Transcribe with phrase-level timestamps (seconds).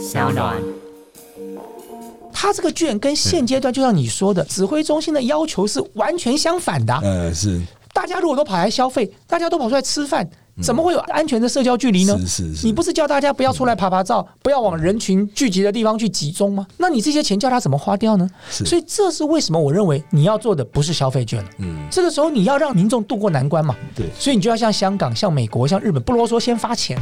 [0.00, 0.56] 小暖。
[2.32, 7.60] 他这个券跟现阶段就像你说的，指挥中心的要求是完全相反的啊、呃，是
[7.92, 10.26] 大家如果都跑来消费，大家都跑出来吃饭，
[10.62, 12.16] 怎么会有安全的社交距离呢？
[12.20, 16.66] 是是是你不是叫大家不要出来爬爬照，不要往人群聚集的地方去集中吗？
[16.78, 18.26] 那你这些钱叫他怎么花掉呢？
[18.48, 21.50] 所以这是为什么我认为你要做的不是消费券了。
[21.58, 26.96] 嗯，这个时候你要让民众渡过难关嘛，对所以你就要像香港、像美国、像日本不啰嗦，先发钱。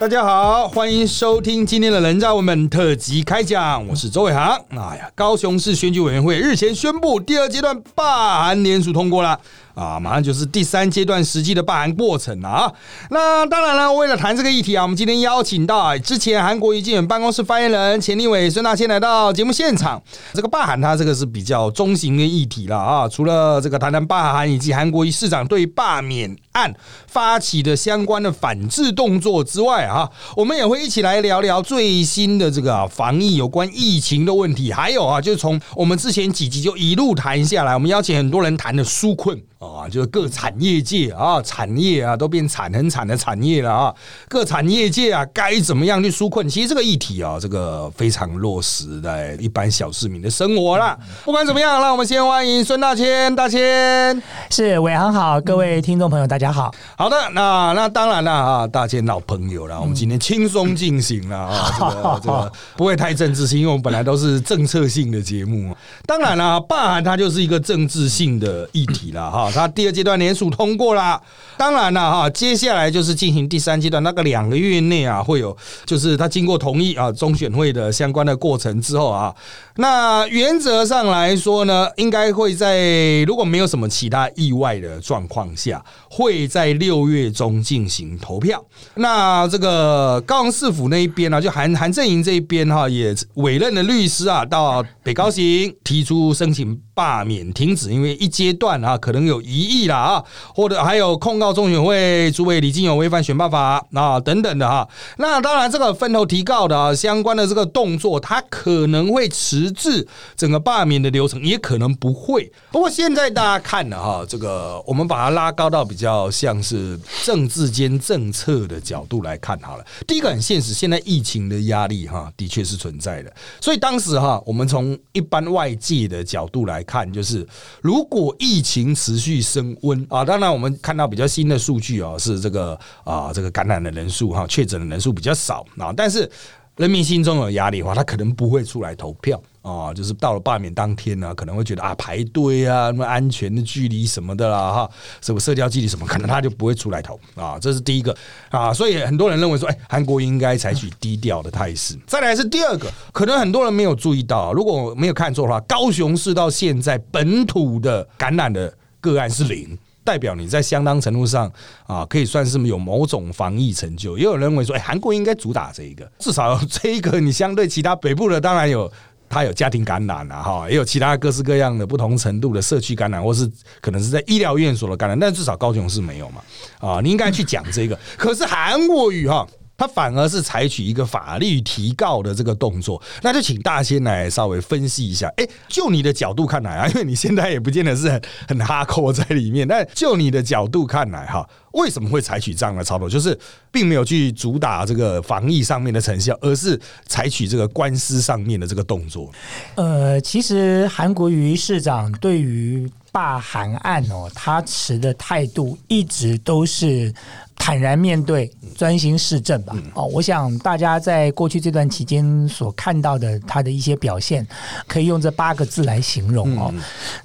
[0.00, 4.58] 大家好，欢迎收听今天的人造文本特辑开讲，我是周伟航。
[4.70, 9.38] 哎呀，高雄市选举委员会日前宣布，第二阶段罢韩联署通过了。
[9.80, 12.72] 啊，马上就是第三阶段实际的罢韩过程了啊！
[13.08, 20.02] 那当然了，为了谈这个议题啊，我们今天邀请到啊之前韩国瑜竞选办公室发言人钱立伟孙大千来到节目现场。
[20.34, 23.08] 这个罢韩，它这个是比较中型的议题了啊。
[23.08, 26.74] 除了这个谈谈罢韩以及韩国瑜市长对罢免案
[27.06, 39.40] 发起的相关的反制动作之外啊，我们也会一起来聊聊最新的这个防疫有关疫情的问题，还有啊，就是从我们之前几集就一路谈下来，我们邀请很多人谈的纾困。
[39.60, 43.94] 啊，就是各产业界啊，产业啊都变惨很惨的产业了啊，
[44.26, 46.48] 各产业界啊该怎么样去纾困？
[46.48, 50.98] 其实这个议题啊，这个非常落实在一般小市民的生活啦。
[51.26, 54.22] 不管怎么样，让我们先欢迎孙大千，大千。
[54.48, 56.74] 是伟航好，各位听众朋友大家好。
[56.96, 65.76] 好的，那那当然了啊，大千老朋友了，我们今天轻松进行了啊，这个这个 不会太政治性，因为我们本来都是政策性的节目。
[66.06, 69.49] 当然了，罢韩它就是一个政治性的议题了哈。
[69.54, 71.20] 他第二阶段联署通过了，
[71.60, 79.34] 当然了哈，接下来就是进行第三阶段，那个两个月内啊，会有就是他经过同意啊中选会的相关的过程之后啊，
[79.76, 88.64] 那原则上来说呢，应该会在如果没有什么其他意外的状况下，会在六月中进行投票。
[88.94, 100.24] 那这个高雄市府那一边呢，就韩韩正营这一边哈，也委任了律师啊，到北高行提出申请罢免停止，因为一阶段啊可能有疑义啦啊，
[100.54, 104.88] 或者还有控告中选会主委李金勇违反选办法啊等等的哈。
[105.18, 110.06] 那当然，这个分头提告的啊相关的这个动作，它可能会迟滞
[110.36, 112.50] 整个罢免的流程，也可能不会。
[112.70, 119.84] 不过现在大家看了哈，这个我们把它拉高到比较像是政治间政策的角度来看好了。
[120.06, 127.46] 第一个很现实，现在疫情的压力哈的确是存在的，所以当时哈我们从一般外界的角度来看，就是
[127.80, 136.30] 如果疫情持续升温啊，当然我们看到比较新的数据哦，是这个啊这个感染的人数哈确诊的人数比较少啊，但是。
[136.76, 139.92] 人民心中有压力的话，他可能不会出来投票啊。
[139.92, 144.90] 就是到了罢免当天呢，可能会觉得啊排队啊，什么安全的距离什么的啦，哈，
[145.20, 147.58] 什么社交距离什么，可能他就不会出来投啊。
[147.60, 148.16] 这是第一个
[148.48, 151.98] 啊，所以很多人认为说，哎，韩国应该采取低调的态势。
[152.06, 158.72] 再来是第二个，可能很多人没有注意到，如果我没有看错的话，高雄市到现在本土的感染的
[159.02, 159.76] 个案是零。
[160.10, 161.48] 代表你在相当程度上
[161.86, 164.18] 啊，可以算是有某种防疫成就。
[164.18, 168.90] 也有人认为说，哎，韩国应该主打这一个，至少这一个你相对其他北部的，当然有
[169.28, 173.48] 它有家庭感染啊，哈，也有其他各式各样的不同程度的社区感染，或是
[173.80, 176.42] 可能是在医疗院所的感染，但至少高雄市没有嘛，
[176.80, 177.96] 啊，你应该去讲这个。
[178.18, 179.46] 可是韩国语哈。
[179.80, 185.26] 他反而是采取一个法律提告的这个动作，那就请大仙来稍微分析一下。
[185.38, 193.08] 哎，就你的角度看来啊，因为你现在也不见得是很很哈扣在里面，但就你的角度看来哈，为什么会采取这样的操作？
[193.08, 193.38] 就是
[193.72, 199.30] 并没有去主打这个防疫上面的成效，而是采取这个官司上面的这个动作。
[199.76, 207.14] 呃，其实韩国瑜市长对于罢韩案哦，他持的态度一直都是。
[207.60, 209.76] 坦然面对，专心市政吧。
[209.94, 214.44] 哦，我想大家在过去这段期间所看到的他的一些表现，
[214.88, 216.72] 可以用这八个字来形容哦。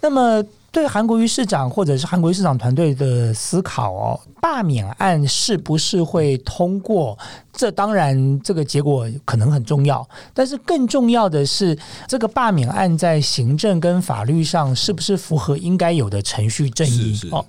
[0.01, 0.43] 那么。
[0.75, 7.17] 对韩国瑜市长或者是韩国瑜市长团队的思考哦，罢免案是不是会通过？
[7.53, 11.79] 这当然，这个结果可能很重要，但是更重要的是，
[12.09, 17.45] 这个罢免案在行政跟法律上是不是符合应该有的程序正义哦？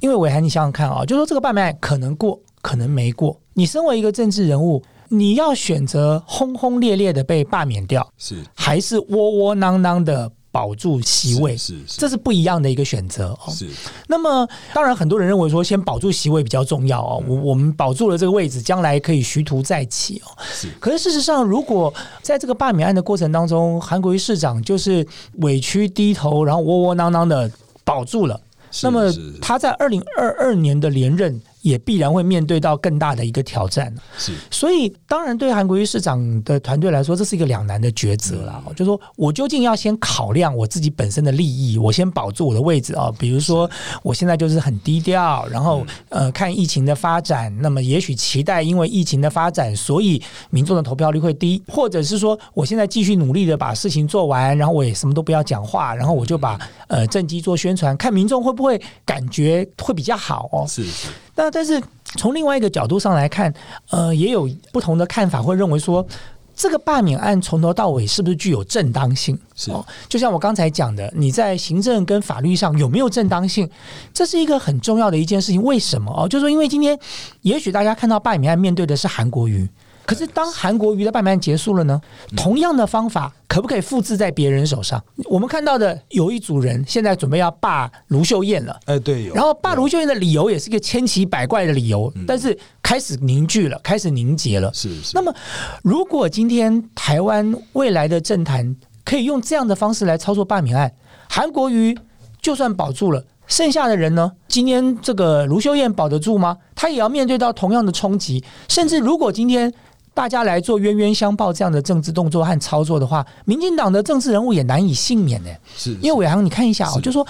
[0.00, 3.36] 因为伟涵，你想想看啊，就说这个罢免案可能过，可能没过。
[3.54, 10.30] 你身为一个政治人物，你要选择轰轰烈烈的被罢免掉，是还是窝窝囊囊的？
[10.54, 13.50] 保住席位是，这是不一样的一个选择哦。
[13.50, 13.68] 是，
[14.06, 17.20] 那么当然很多人认为说，先保住席位比较重要哦。
[17.26, 20.30] 我我们保住了这个位置，将来可以徐图再起哦。
[20.52, 21.92] 是，可是事实上，如果
[22.22, 25.04] 在这个罢免案的过程当中，韩国瑜市长就是
[25.38, 27.50] 委屈低头，然后窝窝囊囊的
[27.82, 28.40] 保住了，
[28.84, 29.12] 那么
[29.42, 33.92] 他在二零二二年的连任也必然会面对到更大的一个挑战。
[34.18, 38.62] 是，所以当然对韩国瑜市长的团队来说，这是一个两难的抉择了。
[38.76, 43.10] 就说我究竟要先考量我自己本身的利益，我先保住我的位置啊。
[43.18, 43.68] 比如说
[44.02, 60.66] 我现在就是很低调，然后呃看疫情的发展，那么也许期待因为疫情的发展，所以民众的投票率会低，或者是说我现在继续努力的把事情做完，然后我也什么都不要讲话，然后我就把呃政绩做宣传，看民众会不会感觉会比较好哦。
[60.68, 61.08] 是是。
[61.34, 61.82] 那但是
[62.16, 63.52] 从另外一个角度上来看，
[63.90, 66.06] 呃，也有不同的看法，会认为说
[66.54, 69.38] 这个罢免案从头到尾是不是具有正当性？
[69.56, 73.68] 是哦，就像我刚才讲的，你在行政跟法律上有没有正当性，
[74.12, 75.62] 这是一个很重要的一件事情。
[75.62, 76.28] 为什么哦？
[76.28, 76.98] 就是说，因为今天
[77.42, 79.68] 也许大家看到罢免案面对的是韩国瑜。
[80.06, 82.00] 可是，当韩国瑜的罢免案结束了呢？
[82.36, 85.02] 同样的方法可不可以复制在别人手上？
[85.24, 94.70] 我们看到的有一组人现在准备要罢卢秀燕了，哎，对，然后罢卢秀燕的理由也是一个千奇百怪的理由，但是开始凝聚了，开始凝结了。
[94.74, 95.12] 是是。
[95.14, 95.34] 那么，
[95.82, 100.92] 如果今天台湾未来的政坛可以用这样的方式来操作罢免案，
[101.28, 101.96] 韩国瑜
[102.42, 103.24] 就算保住了。
[103.46, 104.32] 剩下的人呢？
[104.48, 106.56] 今天这个卢秀燕保得住吗？
[106.74, 108.42] 他也要面对到同样的冲击。
[108.68, 109.70] 甚至如果今天
[110.14, 115.50] 大家来做冤冤相报这样的政治动作和操作的话，民进党的政治人物也难以幸免呢。
[115.76, 117.26] 是，因为伟航，你看一下哦，就说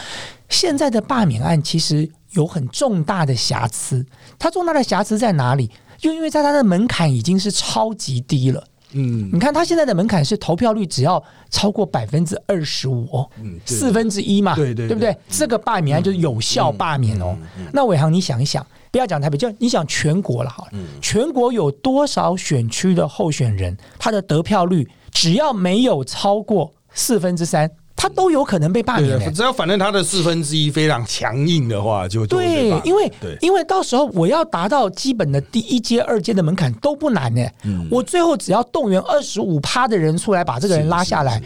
[0.48, 4.04] 现在的罢免案其实有很重大的瑕疵。
[4.38, 5.70] 它重大的瑕疵在哪里？
[5.96, 8.62] 就因为在它的门槛已经是超级低了。
[8.96, 11.20] 嗯，你看他现在的门槛是投票率只要
[11.50, 13.28] 超过百分之二十五哦，
[13.64, 15.16] 四分之一嘛，对对，对不对？
[15.28, 17.37] 这个罢免案就是有效罢免哦。
[17.72, 18.64] 那伟航，你想一想，
[18.94, 20.70] 不要讲台北，就你想全国了好了，
[21.02, 27.69] 全国有多少选区的候选人，他的得票率只要没有超过四分之三。
[27.96, 37.44] 他都有可能被罢免，只要反正他的四分之一非常强硬的话，就对，因为因为到时候我要达到基本的第一阶、二阶的门槛都不难呢。
[37.90, 41.43] 我最后只要动员二十五趴的人出来把这个人拉下来。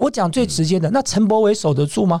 [0.00, 2.20] 我讲最直接的，那陈柏伟守得住吗？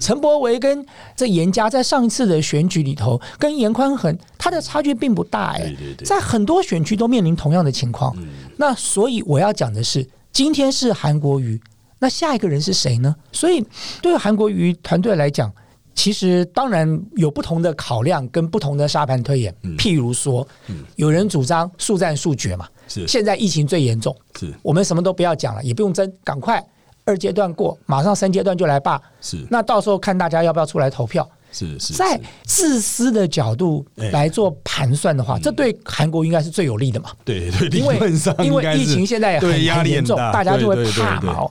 [0.00, 0.84] 陈柏伟跟
[1.14, 5.72] 这严家在上一次的选举里头，跟严宽恒他的差距并不大哎，
[6.04, 8.16] 在很多选区都面临同样的情况。
[8.56, 11.60] 那所以我要讲的是，今天是韩国瑜。
[12.00, 13.14] 那下一个人是谁呢？
[13.32, 13.62] 所以
[14.00, 15.52] 对韩国瑜团队来讲，
[15.96, 19.52] 其实当然有不同的考量跟不同的沙盘推演。
[19.76, 20.46] 譬如说，
[20.94, 26.64] 有人主张速战速决嘛，是现在疫情最严重，是我们什么都不要讲了，也不用争，赶快
[27.08, 29.00] 二阶段过，马上三阶段就来罢。
[29.20, 31.28] 是那到时候看大家要不要出来投票。
[31.50, 37.08] 是是在自私的角度来做盘算的话，这对韩国应该是最有利的嘛？
[37.24, 37.98] 对对，因为
[38.44, 41.50] 因为疫情现在很很严重，大家就会怕嘛。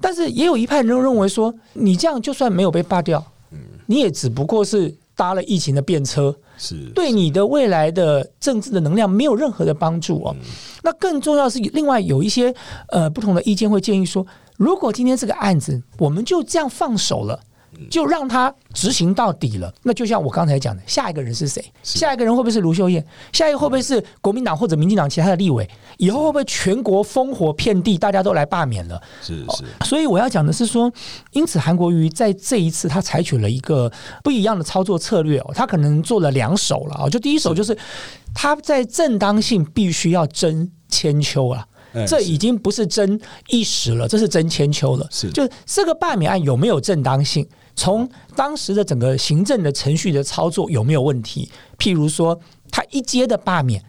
[0.00, 3.24] 但是也有一派人认为说，你这样就算没有被罢掉，
[3.86, 10.34] 你也只不过是搭了疫情的便车，是对你的未来的政治的能量没有任何的帮助哦。
[10.82, 12.52] 那更重要是，另外有一些
[12.88, 14.26] 呃不同的意见会建议说，
[14.60, 17.40] 如果今天这个案子我们就这样放手了。
[17.88, 19.72] 就让他执行到底了。
[19.84, 21.64] 那就像我刚才讲的，下一个人是谁？
[21.82, 23.02] 下一个人会不会是卢秀燕？
[23.32, 25.66] 下一个会不会是国民党或者民进党其他的立委？
[25.96, 29.00] 以后会不会全国烽火遍地，大家都来罢免了？
[29.22, 29.64] 是是。
[29.86, 30.92] 所以我要讲的是说，
[31.30, 33.90] 因此韩国瑜在这一次他采取了一个
[34.22, 37.08] 不一样的操作策略哦，他可能做了两手了啊。
[37.08, 37.74] 就第一手就是
[38.34, 41.66] 他在正当性必须要争千秋了。
[42.06, 45.06] 这已经不是争一时了，这是争千秋了。
[45.10, 47.46] 是，就这个罢免案有没有正当性？
[47.76, 51.50] 从当时的整个行政的程序的操作有没有问题？
[51.78, 52.38] 譬如说，
[52.70, 53.82] 他一阶的罢免，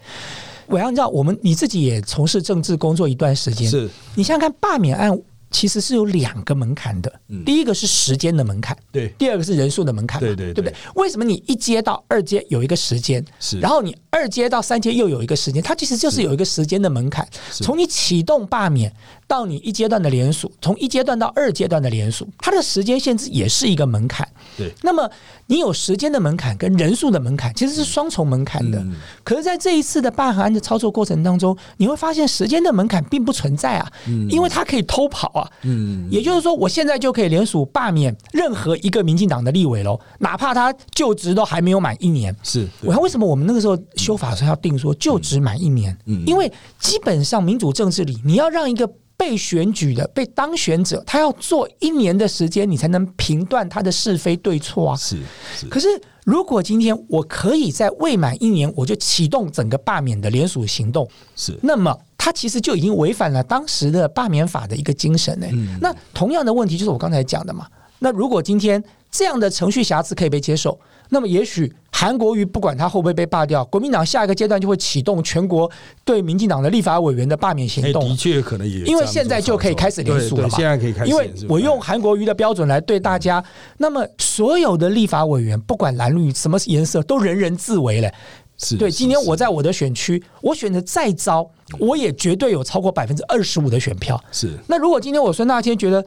[0.68, 5.18] 我要知道，我们你自己也从事政治工作一段时间，是你想想看，罢免案。
[5.52, 7.14] 其实是有两个门槛的，
[7.46, 10.64] 第一个是时间的门槛，对；第二个是人数的门槛，对对，对。
[10.64, 10.74] 不对？
[10.96, 17.28] 为什么你一阶到二阶有一个时间，是，然后你二阶到三阶又有一个时间，它其实就是有一个时间的门槛。
[17.52, 18.92] 从你启动罢免
[19.32, 24.28] 到你一阶段的联署，从一阶段到二阶段的联署，它的时间限制也是一个门槛。
[24.58, 25.10] 对，那么
[25.48, 28.86] 你有时间的门槛跟人数的门槛，其实是双重门槛的。
[29.24, 33.90] 可是，在这一次的罢韩案的操作过程当中，你会发现时间的门槛并不存在啊，
[34.30, 35.50] 因为它可以偷跑啊。
[35.62, 42.36] 嗯，也就是说，我现在就可以联署罢免任何一个民进党的立委喽，哪怕他就职都还没有满一年。
[42.44, 45.98] 是，我看为什么我们那个时候修法时候要定说就职满一年？
[46.08, 48.92] 嗯，因为基本上民主政治里，你要让一个。
[49.22, 54.96] 被选举的被当选者，他要做一年的时间，你才能评断他的是非对错啊。
[54.98, 55.16] 是，
[55.70, 55.88] 可是
[56.24, 65.46] 如果今天我可以在未满一年我就启动整个罢免的联署行动，是，那么他其实就已经违反了当时的罢免法的一个精神呢。
[65.80, 67.68] 那同样的问题就是我刚才讲的嘛。
[68.00, 70.80] 那如果今天这样的程序瑕疵可以被接受，
[71.14, 75.70] 那么也许韩国瑜不管他会不会被罢掉，国民党下一个阶段就会启动全国
[76.06, 78.16] 对民进党的立法委员的罢免行哎，动的。
[78.16, 83.44] 确可能也因为现在就可以开始连署了嘛现在可以开始因，为我用韩国瑜的标准来对大家，
[83.78, 88.10] 那么所有的立法委员，不管蓝绿什么颜色，都人人自危了。
[88.80, 91.46] 对，今天我在我的选区，我选的再糟，
[91.78, 94.20] 我也绝对有超过百分之二十五的选票。
[94.32, 96.04] 是那如果今天我孙大千觉得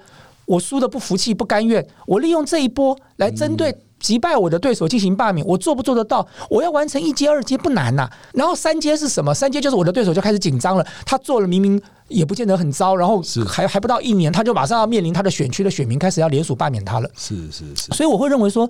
[0.47, 3.77] 我输的不服气、不甘愿，我利用这一波来针对。
[4.05, 6.29] 击败我的对手进行罢免，我做不做得到？
[6.51, 9.33] 我要完成一阶、二阶不难呐、然后三阶是什么？
[9.33, 17.09] 三阶就是我的对手就开始紧张了，他做了明明也不见得很糟，然后还还不到一年，他就马上要面临他的选区的选民开始要联署罢免他了。
[17.17, 18.69] 是是是，所以我会认为说，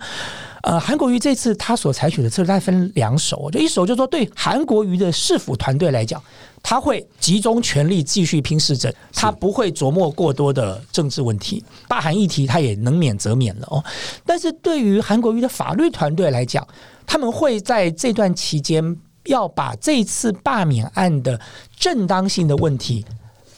[0.63, 6.23] 呃，韩国瑜这次他所采取的策略，他分两手，就一手就是说对韩国瑜的市府团队来讲，
[6.67, 13.85] 他会集中全力继续拼市政，他不会琢磨过多的政治问题，罢韩议题他也能免则免了哦。
[14.25, 16.67] 但是对于韩国瑜的法律团队来讲，
[17.07, 21.39] 他们会在这段期间要把这次罢免案的
[21.77, 23.05] 正当性的问题。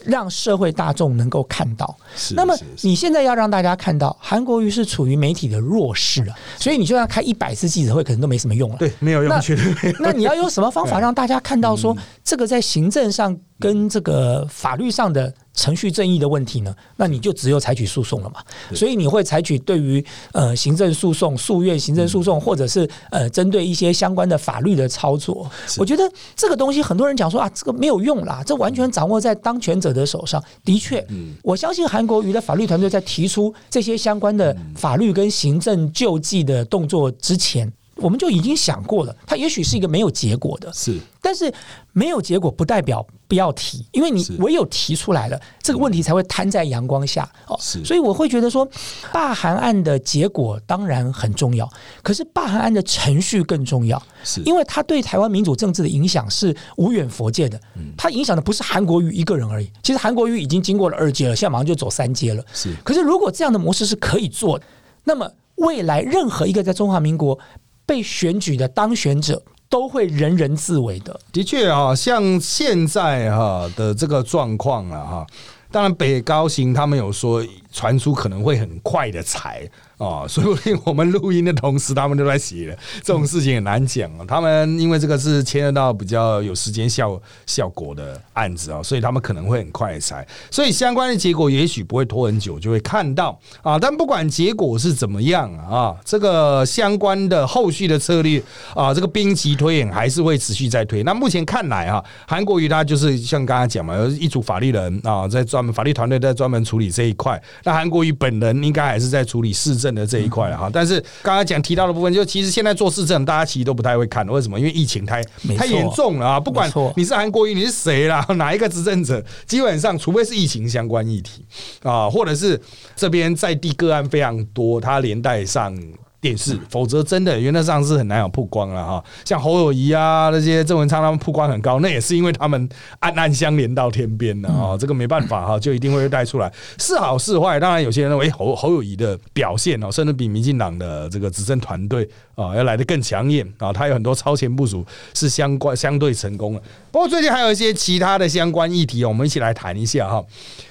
[0.07, 8.77] 让社会大众能够看到，是那么你现在要让大家看到，韩国瑜是处于媒体的弱势啊，所以你就算开一百次记者会，可能都没什么用了。
[8.79, 11.77] 对，没有用，那绝对没有那你要用什么方法让大家看到嗯。
[11.77, 16.75] 说这个在行政上跟这个法律上的程序正义的问题呢？
[16.97, 18.43] 那你就只有采取诉讼了嘛。
[18.75, 25.51] 所以你会采取对于呃行政诉讼、诉愿行政诉讼，或者是呃针对一些相关的法律的操作。
[25.79, 30.43] 我觉得这个东西很多人讲说啊，这个没有用啦，这完全掌握在当权者的手上。
[30.65, 31.07] 的确，
[31.43, 37.73] 我相信韩国瑜的法律团队在提出这些相关的法律跟行政救济的动作之前。
[37.99, 41.51] 我们就已经想过了，它也许是一个没有结果的，是但是
[41.95, 47.57] 没有结果不代表不要提，因为你唯有提出来了，这个问题才会摊在阳光下哦。
[47.61, 48.69] 所以我会觉得说，
[49.13, 51.69] 罢韩案的结果当然很重要，
[52.03, 57.61] 可是罢韩案的程序更重要，是因为它对台湾民主政治的影响是无远佛界的。
[57.77, 62.45] 嗯它影响的不是韩国瑜一个人而已，其实韩国瑜已经经过了二阶了，现在马上就走三阶了。
[62.53, 64.65] 是可是如果这样的模式是可以做的，
[65.05, 67.39] 那么未来任何一个在中华民国
[67.87, 71.19] 被选举的当选者都会人人自危的。
[71.33, 75.27] 的确啊，像现在哈的这个状况啊哈，
[75.71, 84.25] 当然北高行他们有说传出可能会很快的裁啊，说不定我们录音的同时他们都在写了，这种事情很难讲啊。
[84.29, 93.79] 他们因为这个是牵涉到比较有时间效效果的案子啊，所以他们可能会很快地裁，所以相关的结果也许不会拖很久就会看到啊。
[93.79, 98.43] 但不管结果是怎么样啊，这个相关的后续的策略
[98.75, 101.03] 啊，这个兵棋推演还是会持续在推。
[101.05, 107.43] 那目前看来啊，韩国瑜他就是像刚才讲嘛，有一组法律人啊，在专门法律团队在专门处理这一块。
[107.65, 110.71] 那韩国瑜本人应该还是在处理市政的这一块了哈。
[110.73, 114.59] 但是刚刚讲提到的部分，就其实现在做市政，大家其实都不太会看，为什么？
[114.59, 115.23] 因为疫情太
[115.57, 116.41] 太严重了啊！
[116.41, 121.45] 不管你是韩国瑜，你是谁啦， 哪一个执政者，基本上除非是疫情相关议题
[121.83, 122.61] 啊，或者是
[122.95, 125.77] 这边在地个案非常多，它连带上。
[126.21, 129.05] 电视，否则真的原则上是很难有曝光了哈。
[129.25, 132.69] 像侯友谊啊那些郑文昌他们曝光很高，那也是因为他们
[133.01, 134.77] 暗暗相连到天边的啊。
[134.77, 137.61] 这个没办法哈，就一定会带出来，是好是坏。
[137.61, 146.63] 当然有些人认为侯侯友谊的表现哦，甚至比民进党的这个执政团队啊要来的更抢眼啊，他有很多超前部署是相关相对成功的。
[146.91, 150.25] 不过最近还有一些其他的相关议题，我们一起来谈一下哈。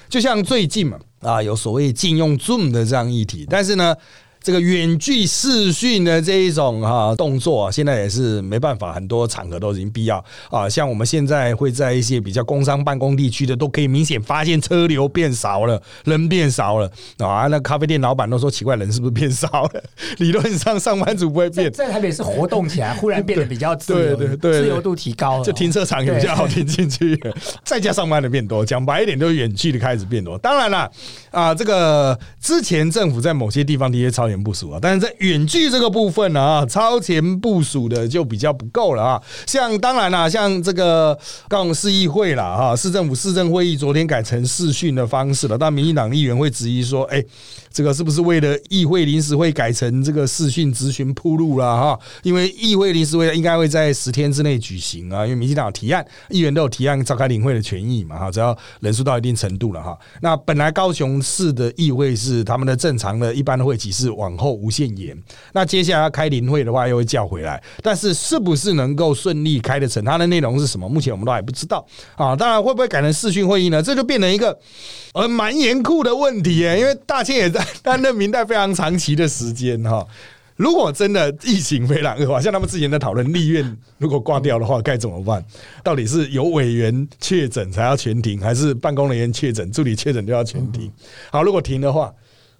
[0.08, 3.96] 就像最近嘛啊，有所谓禁用 Zoom 的这样议题，但是呢。
[4.46, 10.68] 这个远距视讯的这一种哈、动作、啊，现在也是没办法，很多场合都已经必要啊。
[10.68, 16.88] 像我们现在会在一些比较工商办公地区的，都可以明显发现车流变少了，人变少了
[17.18, 17.48] 啊。
[17.48, 19.82] 那咖啡店老板都说奇怪，人是不是变少了？
[20.18, 27.20] 理论上上班族不会变，在台北是活动起来，忽然变得比较 自由，对对对自由度提高了，就停车场也比较好停进去，
[27.64, 30.38] 在家上班的变多，讲白一点，就是远距的开始变多。
[30.38, 30.88] 当然了，
[31.32, 39.22] 啊，这个之前政府在某些地方的一些超前部署啊，但是在远距这个部分呢啊，超前部署的就比较不够了啊。
[39.46, 47.22] 像当然啦，像这个高雄市议会啦哈，市政府市政会议昨天改成视讯的方式了，但民进党议员会质疑说，哎、
[47.70, 51.98] 这个是不是为了议会临时会改成这个视讯咨询铺路了哈？
[52.22, 59.96] 因为议会临时会应该会在十天之内举行啊，因为民进党提案，议员都有提案召开领会的权益嘛哈，只要人数到一定程度了哈。
[60.20, 65.14] 那本来高雄市的议会是他们的正常的一般的会期是往后无限延，
[65.52, 70.02] 那接下来要开临会的话又会叫回来，但是是不是能够顺利开得成？
[70.02, 70.88] 它的内容是什么？
[70.88, 72.34] 目前我们都还不知道啊。
[72.34, 73.82] 当然会不会改成视讯会议呢？
[73.82, 74.58] 这就变成一个
[75.12, 80.06] 呃蛮严酷的问题耶，因为大清也在 担任明代非常长期的时间哈。
[80.56, 85.44] 如果真的疫情非常恶化，像他们之前在讨论立院如果挂掉的话该怎么办？
[85.84, 90.90] 到底是有委员确诊才要全停，还是办公人员确诊、助理确诊就要全停？
[91.30, 92.10] 好，如果停的话，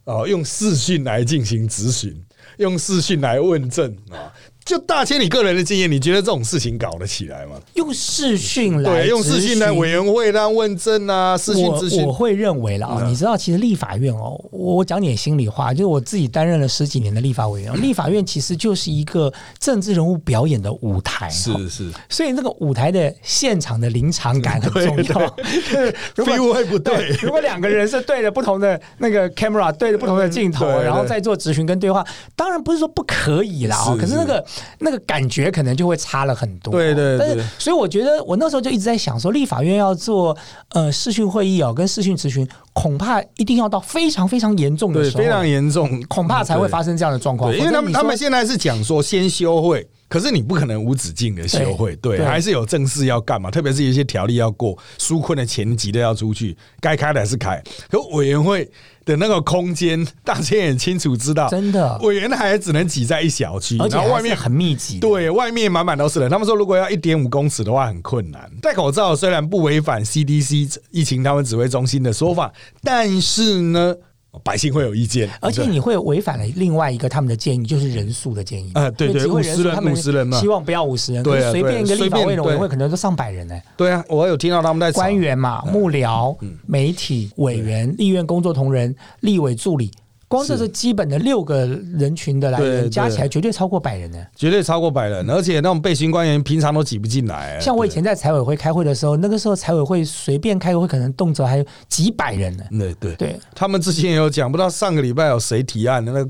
[0.06, 2.24] 哦，用视讯来进行咨询，
[2.58, 4.32] 用视讯来问政啊。
[4.66, 7.54] 就大千，你个人的经验，你觉得这种事情搞得起来吗？
[7.74, 12.04] 用视讯来对，用视讯来委员会让问政啊，视讯咨询。
[12.04, 21.88] 我会认为了啊，你知道，其实立法院哦，我讲点心里话，就是我自己担任了十几年的立法委员， 立法院其实就是一个政治人物表演的舞台，是是。
[22.08, 25.36] 所以那个舞台的现场的临场感很重要。
[26.16, 32.04] 如果会不对，如果两个人是对着不同的那个 camera，对着不同的镜头，然后再做咨询跟对话，
[32.34, 34.44] 当然不是说不可以啦，可是那个。
[34.78, 37.44] 那个感觉可能就会差了很多，对对对。
[37.58, 40.36] 所以我觉得我那时候就一直在想说，立法院要做
[40.70, 47.54] 呃视讯会议哦，跟视讯咨询，恐怕一定要到非常非常严重的时候，非常严重，恐怕才会发生这样的状况。
[47.56, 53.50] 因为他们他们现在是讲说先休会，可是你不可能无止境的休会，对，还是有正事要干嘛？
[53.50, 58.70] 特别是一些条例要过，纾困的前急的要出去，该开的还是开，可委员会。
[59.06, 66.28] 的那个空间，大家也清楚知道，真的委员还只能挤在一小区，然后外面很密集，对外面满满都是人。
[66.28, 68.50] 他们说，如果要一点五公尺的话，很困难。
[68.60, 73.94] 戴口罩虽然不违反 CDC 疫情他们指挥中心的说法，但是呢。
[74.42, 78.70] 百姓会有意见，而且你会违反了另外一个他们的建议，就是人数的建议。
[78.74, 83.58] 啊，对对，五十人，五十人嘛，希望不要五十人，对，随便一个立法委员会可能都上百人呢。
[83.76, 89.90] 对啊，我有听到他们在官员嘛、幕僚、媒体、委员、立院工作同仁、立委助理。
[90.28, 97.58] 光是这基本的六个人群的来源加起来，绝对超过百人呢，绝对超过百人，而且那种背心官员平常都挤不进来。
[97.60, 102.64] 像我以前在财委会开会的时候，那个时候财委会随便开个会，可能动辄还有几百人呢。
[102.70, 106.26] 对对对，他们之前也有讲，不知道上个礼拜有谁提案的那。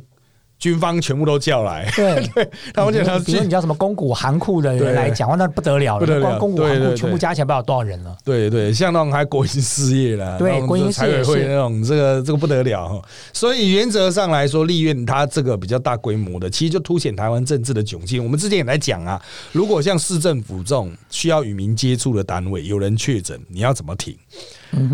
[0.59, 8.17] 军方全部都叫来，对 对，他们讲，比如你叫什么公股行库的人来讲话，那不得了了，光公股行库全部加起来不知道多少人了。
[8.25, 13.03] 对对，像那种还国营事业啦，对国营财委会那种，这个这个不得了。
[13.33, 18.25] 所以原则上来说，立院它这个比较大规模的，其实就凸显台湾政治的窘境。
[18.25, 19.21] 我们之前也来讲啊，
[19.53, 24.17] 如果像市政府这种需要与民接触的单位，有人确诊，你要怎么停？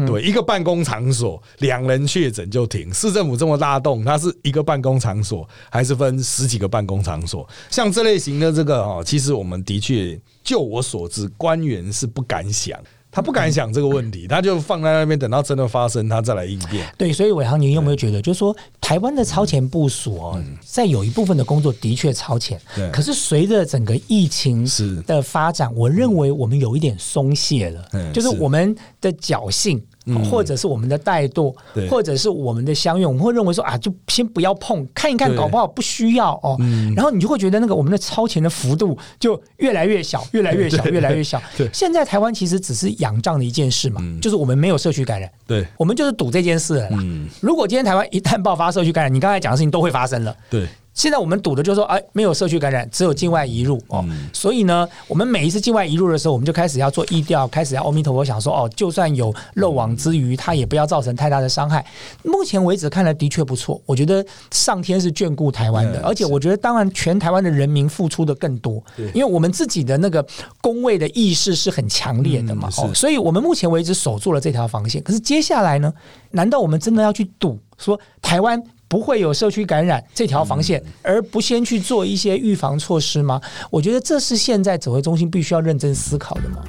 [0.06, 2.92] 对，一个办公场所两人确诊就停。
[2.92, 7.48] 市政府这么大动，它是一个办公场所，还是分十几个办公场所？
[7.70, 12.78] 像这类型的这个哦，其实我们的确，就我所知，官员是不敢想。
[13.12, 16.86] 他不敢想这个问题，他就放在那边，等到真的发生，他再来应变。
[16.96, 22.58] 对，所以伟航，你有没有觉得，就是说，台湾的超前部署哦，在有一部分的工作的确超前，
[22.90, 24.66] 可是随着整个疫情
[25.06, 29.80] 的发展，我认为我们有一点松懈了，就是我们的侥幸。
[30.30, 31.54] 或者是我们的怠惰，
[31.88, 36.56] 或者是我们的相怨，我们会认为说啊，就先不要碰，看一看，搞不好不需要哦。
[36.96, 41.40] 然后你就会觉得那个我们的超前的幅度就越来越小，越来越小， 越来越小。
[41.72, 46.98] 现在台湾其实只是仰仗的一件事嘛，就是我们没有社区感染，对，我们就是赌这件事了啦。
[47.40, 50.36] 如果今天台湾一旦爆发社区感染，你刚才讲的事情都会发生了。
[50.50, 50.66] 对。
[50.94, 54.04] 现在我们赌的就是说，哎，没有社区感染，只有境外移入哦。
[54.32, 61.84] 所以呢，我们每一次境外移入的时候，我们就开始要做疫调，开始要阿弥陀佛想说，哦，就算有漏网之鱼，它也不要造成太大的伤害。
[62.22, 68.82] 目前为止看来的确不错，我觉得上天是眷顾台湾的，而且我觉得当然全台湾的人民付出的更多，
[69.14, 70.24] 因为我们自己的那个
[70.60, 72.68] 工位的意识是很强烈的嘛。
[72.78, 75.02] 哦，所以我们目前为止守住了这条防线。
[75.02, 75.92] 可是接下来呢？
[76.32, 78.62] 难道我们真的要去赌说台湾？
[78.92, 83.40] 不会有社区感染这条防线，而不先去做一些预防措施吗？
[83.70, 86.62] 我觉得这是现在指挥中心必须要认真思考的吗？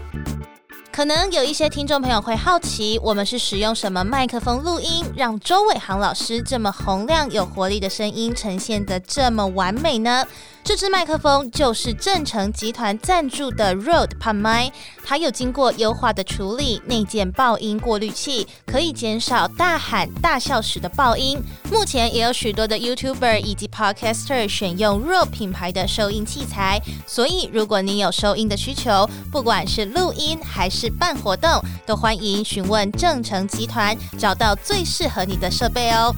[0.94, 10.24] 可能有一些听众朋友会好奇，我们是使用什么麦克风录音，让周伟航老师这么洪亮、有活力的声音呈现的这么完美呢？
[10.64, 14.72] 这支麦克风就是正成集团赞助的 Rode 帕麦，
[15.04, 21.38] 它有经过优化的处理，内建爆音过滤器，可以减少大喊大笑时的爆音。
[21.70, 31.50] 目前也有许多的 YouTuber 以及 Podcaster 选用 Rode 品牌的收音器材，所以如果你有收音的需求，不管是录音还是办活动，
[31.86, 36.14] 都欢迎询问正成集团，找到最适合你的设备哦。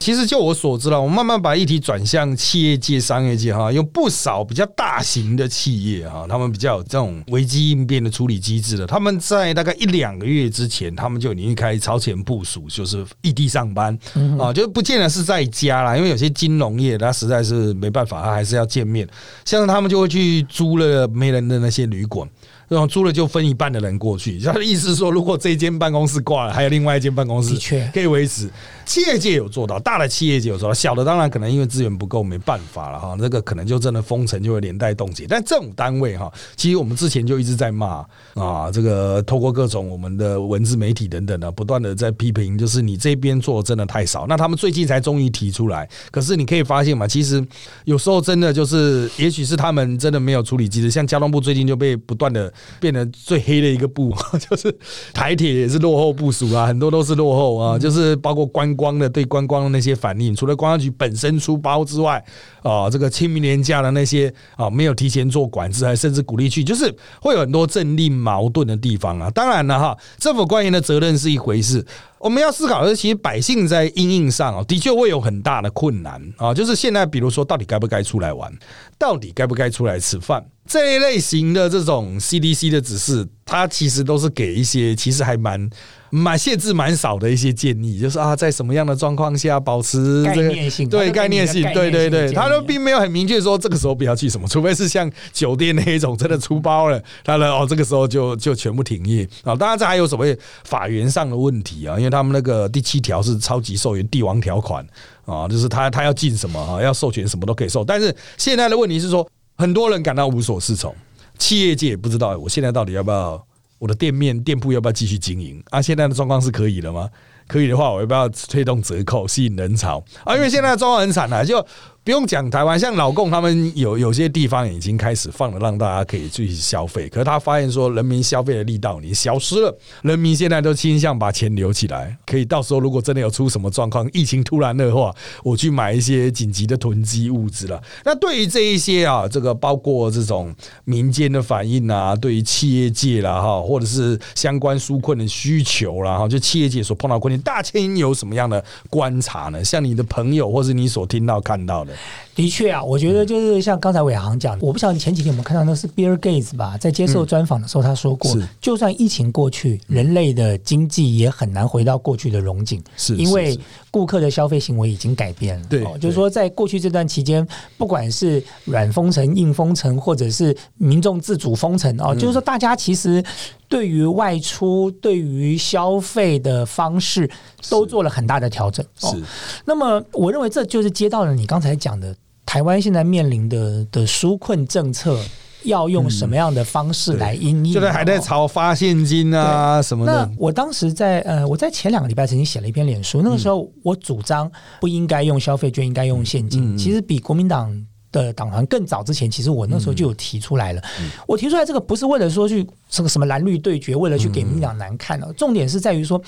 [0.00, 8.86] 其实就我所知了，我慢慢把议题转向企业界、商业界哈，有不少比较大型的企业哈，他们比较有这种危机应变的处理机制的。
[8.86, 13.98] 他们在大概一两个月之前，他们就已经开超前部署，就是异地上班
[14.38, 19.08] 啊，就不见得是在家啦，因为有些金融业他实在是没办法，他还是要见面。
[19.46, 22.28] 像他们就会去租了没人的那些旅馆。
[22.68, 24.38] 然后租了就分一半的人过去。
[24.38, 27.54] 他的意思是说，如果这间办公室挂了，还有另外一间办公室
[27.92, 28.48] 可以维持。
[28.84, 33.16] 企业界有做到，大的企业界有做到，小的当然可能因为资源不够，没办法了哈。
[33.18, 35.26] 那个可能就真的封城就会连带冻结。
[35.26, 44.26] 但政府单位哈，其实我们之前就一直在骂啊，这个透过各种我们的文字媒体等等的，不断的在批评，就是你这边做的真的太少。
[44.28, 47.44] 那他们最近才终于提出来，可是你可以发现嘛，其实
[47.84, 50.90] 有时候真的就是，也许是他们真的没有处理机制。
[50.90, 54.12] 像交通部最近就被不断的变得最黑的一个部，
[54.50, 54.76] 就是
[55.14, 58.74] 台铁也是落后部署啊，很多都是落后啊，就是包括观。
[58.74, 62.20] 光的对观光的那些反应，除了公安局本身出包之外，
[62.60, 69.30] 啊，这个清明年假的那些啊，没有提前做管制，还甚至鼓励去，就是会有很多政令矛盾的地方啊。
[69.30, 71.86] 当然了哈，政府官员的责任是一回事，
[72.18, 76.52] 我们要思考的是，其实百姓在应应上啊，的确会有很大的困难啊。
[76.52, 78.52] 就是现在，比如说，到底该不该出来玩，
[78.98, 80.44] 到底该不该出来吃饭？
[80.66, 85.68] 这一类型的这种 CDC 的指示，它其实都是给一些其实还蛮
[86.08, 99.54] 蛮限制蛮少的一些建议，就是啊，在什么样的状况下保持概念性，对概念性，对对对，他都并没有很明确说这个时候不要去什么，除非是像酒店那一种真的出包了，他的哦这个时候就就全部停业啊。
[99.54, 104.82] 当然这还有所谓法源上的问题啊，因为他们那个第七条是超级授权帝王条款
[105.26, 109.28] 啊，就是他他要进什么啊，要授权什么都可以授，但是现在的问题是说。
[109.56, 110.94] 很多人感到无所适从，
[111.38, 113.46] 企业界也不知道我现在到底要不要
[113.78, 115.80] 我的店面店铺要不要继续经营啊？
[115.80, 117.08] 现在的状况是可以了吗？
[117.46, 120.34] 可以的话，我要不要推动折扣吸引人潮啊？
[120.34, 121.64] 因为现在的状况很惨啊，就。
[122.04, 127.08] 不用讲台湾，像老共他们有有些地方已经开始放了，让大家可以去消费。
[127.08, 129.74] 可是他发现说，人民消费的力道已经消失了。
[130.02, 137.82] 人民现在都倾向把钱留起来，可以到时候如果真的有出什么状况，疫情突然的话，我去买一些紧急的囤积物资了。
[138.04, 149.64] 那对于这一些啊，这个包括这种民间的反应啊，对于企业界啦哈，或者是相关纾困的需求啦哈，就企业界所碰到困境，大千有什么样的观察呢？
[149.64, 151.93] 像你的朋友，或是你所听到看到的。
[151.94, 152.23] together.
[152.34, 163.56] 的确啊，我觉得就是像刚才伟航讲，我不晓得前几天我们看到那是 Bill Gates 吧，在接受专访的时候他说过，就算疫情过去，人类的经济也很难回到过去的荣景，是因为
[163.90, 165.66] 顾客的消费行为已经改变了。
[165.68, 167.46] 对，就是说在过去这段期间，
[167.78, 173.22] 不管是软封城、硬封城，或者是民众自主封城哦，就是说大家其实
[173.68, 177.30] 对于外出、对于消费的方式
[177.70, 178.84] 都做了很大的调整。
[178.98, 179.22] 是，
[179.64, 182.12] 那么我认为这就是接到了你刚才讲的。
[182.46, 185.18] 台湾现在面临的的纾困政策，
[185.64, 187.72] 要用什么样的方式来应应？
[187.72, 190.12] 就是还在朝发现金啊什么的。
[190.12, 196.76] 那我当时在呃，我在前两个礼拜曾经写了一篇脸书，那个时候我主张不应该用消费券，应该用现金。
[196.76, 197.74] 其实比国民党
[198.12, 200.82] 的党团更早之前，其实我那时候就有提出来了。
[201.26, 205.32] 我提出来这个不是为了说去这个什么蓝绿对决，为了去给民党难看的。
[205.32, 206.20] 重点是在于说，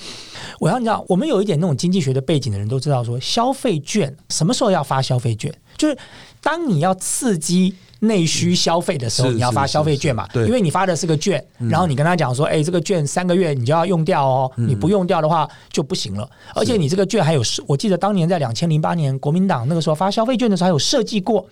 [0.59, 5.53] 我要你知道，我们有一点那种经济学的背景的人都知道，说消费券什么时候要发消费券？
[5.77, 5.97] 就是
[6.41, 10.27] 当你要刺激内需消费的时候，你要发消费券嘛？
[10.33, 16.29] 对，因为你发的是个券，然后你跟他讲说：“哎，这个券三个月你就要用掉哦，你不用掉的话就不行了。
[16.53, 21.47] 而且你这个券还有，我记得当年在两千零八年国民党那个时候发消费券的时候，还有设计过。”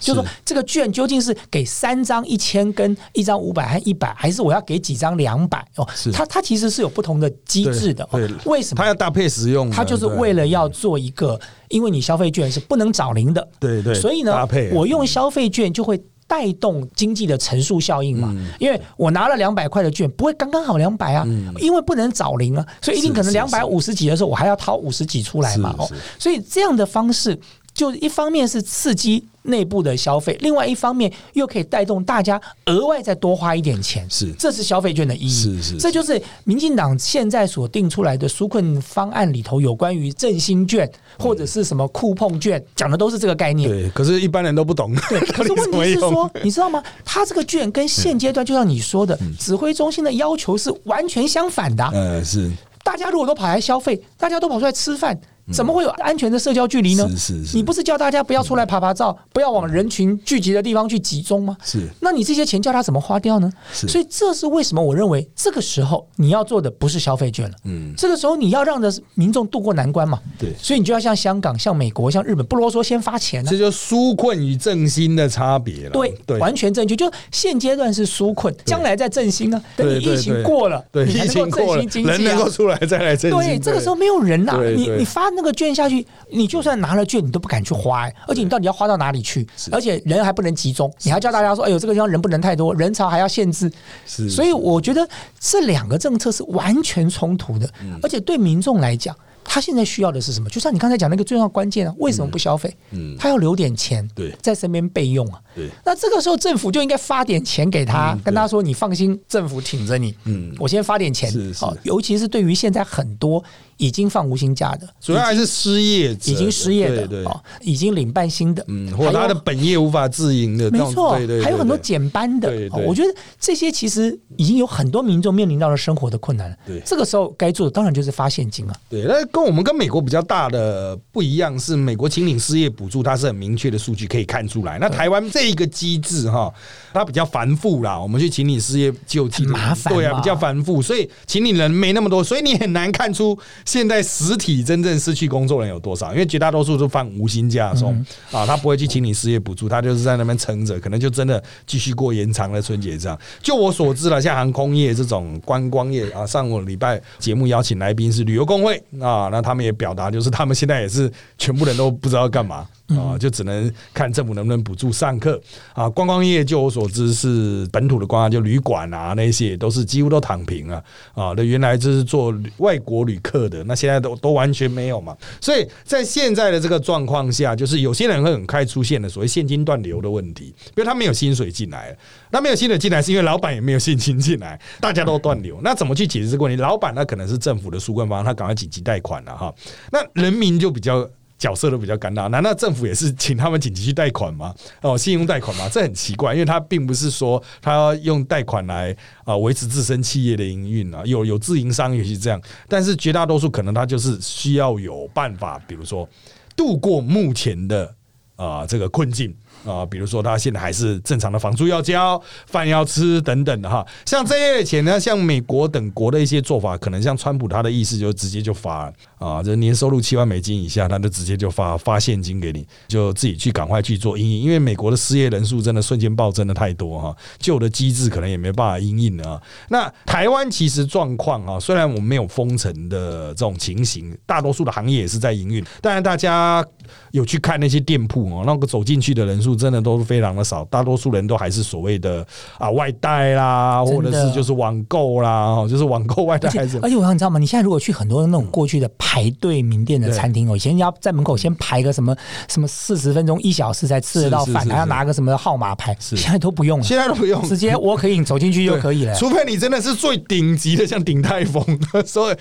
[0.00, 5.64] 就是说这个券究竟是给三张一千跟一张五百和一百，还是我要给几张两百？
[5.76, 8.08] 哦，它它其实是有不同的机制的。
[8.46, 8.82] 为什么？
[8.82, 9.70] 它要搭配使用。
[9.70, 13.46] 它就是为了要做一个，因为你消费券是不能找零的。
[13.60, 13.94] 对对。
[13.94, 18.34] 所以呢，我用消费券就会带动经济的乘数效应嘛。
[18.58, 21.26] 因为我拿了两百块的券，不会刚刚好两百啊，
[21.60, 25.74] 因为不能找零啊，所以一定可能两百五十几的时候，我还要掏五十几出来嘛。
[25.78, 25.86] 哦，
[26.18, 27.38] 所以这样的方式。
[27.72, 43.68] 就一方面是刺激内部的消费，另外一方面又可以带动大家额外再多花一点钱，是，这是消费券的意义，是是，这就是民进党现在所定出来的纾困方案里头有关于振兴券或者是什么酷碰券，讲的都是这个概念。
[43.68, 44.94] 对，可是一般人都不懂。
[45.08, 46.82] 对， 可是问题是说，你知道吗？
[47.04, 51.90] 他这个券跟现阶段就像你说的，指挥中心的要求是完全相反的。
[51.94, 52.50] 嗯，是。
[52.82, 55.18] 大家如果都跑来消费，大家都跑出来吃饭。
[55.52, 57.08] 怎么会有安全的社交距离呢？
[57.16, 61.56] 是是，你不是叫大家不要出来拍拍照，不要往人群聚集的地方去集中吗？
[61.64, 63.52] 是，那你这些钱叫他怎么花掉呢？
[63.72, 75.90] 是，所以这是为什么我认为这个时候你要做的不是消费券了，嗯，这个时候你要让的民众渡过难关嘛，对，所以你就要像香港、像美国、像日本，不啰嗦先发钱，啊这就纾困与振兴的差别了。
[75.90, 76.94] 对对，完全正确。
[76.94, 79.60] 就现阶段是纾困，将来再振兴啊。
[79.76, 83.40] 等你疫情过了，对，疫情过了，人能够出来再来振兴。
[83.40, 85.39] 对，这个时候没有人呐，你你发那。
[85.40, 89.46] 那个券下去，你就算拿了券，你都不敢去花、欸而且你到底要花到哪里去？
[89.72, 93.72] 而且人还不能集中，你还叫大家说，哎呦，这个地方人不能太多，人潮还要限制。
[94.06, 99.16] 是所以我觉得这两个政策是完全冲突的，嗯而且对民众来讲。
[99.52, 100.48] 他现在需要的是什么？
[100.48, 102.72] 就像你刚才讲那个最重要关键啊，为什么不消费？
[102.92, 105.40] 嗯他要留点钱，对在身边备用啊。
[105.56, 110.14] 对那这个时候政府就应该发点钱给他，嗯跟他说：“你放心，政府挺着你。
[110.26, 111.28] 嗯我先发点钱。
[111.28, 113.42] 是是好尤其是对于现在很多
[113.76, 117.24] 已经放无薪假的，主要还是失业者已经失业的对
[117.60, 122.86] 已经领半薪的，嗯，或者他的本业无法自营的，没错对对，对还有很多减班的对。
[122.86, 126.56] 我觉得这些其实已经有很多民众面临到了生活的困难了。
[126.64, 128.76] 对这个时候该做的当然就是发现金啊。
[128.88, 134.78] 对，那跟我们跟美国比较大的不一样是，美国请领失业补助，它是很明确的数据可以看出来。
[134.78, 136.52] 那台湾这一个机制哈，
[136.92, 153.18] 它比较繁复啦，我们去请领失业救济很麻烦对啊，比较繁复，所以请领人没那么多，所以你很难看出现在实体真正失去工作人有多少，因为绝大多数都放无薪假中、嗯啊，他不会去请你失业补助，他就是在那边撑着，可能就真的继续过延长的春节这样。
[153.42, 162.66] 就我所知了，像航空业这种观光业啊，上个礼拜节目邀请来宾是旅游工会啊，那他们也表达就是他们现在也是全部人都不知道干嘛。
[162.96, 165.40] 啊，就只能看政府能不能补助上课
[165.72, 165.88] 啊。
[165.88, 170.76] 观光业就我所知是本土的观光，就旅馆啊那些都是几乎都躺平了
[171.14, 171.32] 啊。
[171.36, 175.16] 那原来就是做外国旅客的，那现在都都完全没有嘛。
[175.40, 181.96] 所以在现在的这个状况下，就是有些人会很快出现了所谓现金断流的问题，比如他没有薪水进来，
[182.30, 185.60] 那没有薪水进来是因为老板也没有现金进来，大家都断流。
[185.62, 186.60] 那怎么去解决这个问题？
[186.60, 189.54] 老板那可能是政府的纾困方，他赶快紧急贷款了哈。
[189.92, 191.08] 那人民就比较。
[191.40, 194.54] 角色都比较尴尬，难道政府也是请他们紧急去贷款吗？
[194.82, 195.66] 哦，信用贷款吗？
[195.72, 206.06] 这很奇怪，因为他并不是说他要用贷款来啊维持自身企业的营运啊，有有自营商也是这样，但是绝大多数可能他就是需要有办法，比如说
[206.54, 207.94] 度过目前的
[208.36, 209.34] 啊、这个困境。
[209.64, 229.42] 啊，比如说他现在还是正常的房租要交、饭要吃等等的哈，像这些钱呢，像美国等国的一些做法，可能像川普他的意思就直接就发啊，这年收入七万美金以下，他就直接就发发现金给你，就自己去赶快去做应应，因为美国的失业人数真的瞬间暴增的太多哈，旧的机制可能也没办法应应了啊。
[229.68, 236.64] 那台湾其实状况啊，虽然我们没有封城的这种情形，大多数的行业也是在营运，当然大家
[237.12, 242.26] 有去看那些店铺哦，那个走进去的人数真的都是非常的少，大多数人都还是所谓的
[242.58, 247.38] 啊外带啦，或者是就是网购啦，哦，就是网购外带而且还是而且我想你知道吗？
[247.38, 252.14] 你现在如果去很多那种过去的排队名店的餐厅哦，以前要在门口先排个什么
[252.48, 257.42] 什么四十分钟、一小时才吃得到饭，还要拿个什么号码牌，现在都不用了，现在都不用。
[257.48, 259.14] 直接我可以走进去就 可以了。
[259.14, 261.64] 除非你真的是最顶级的，像鼎泰丰，
[262.06, 262.36] 所以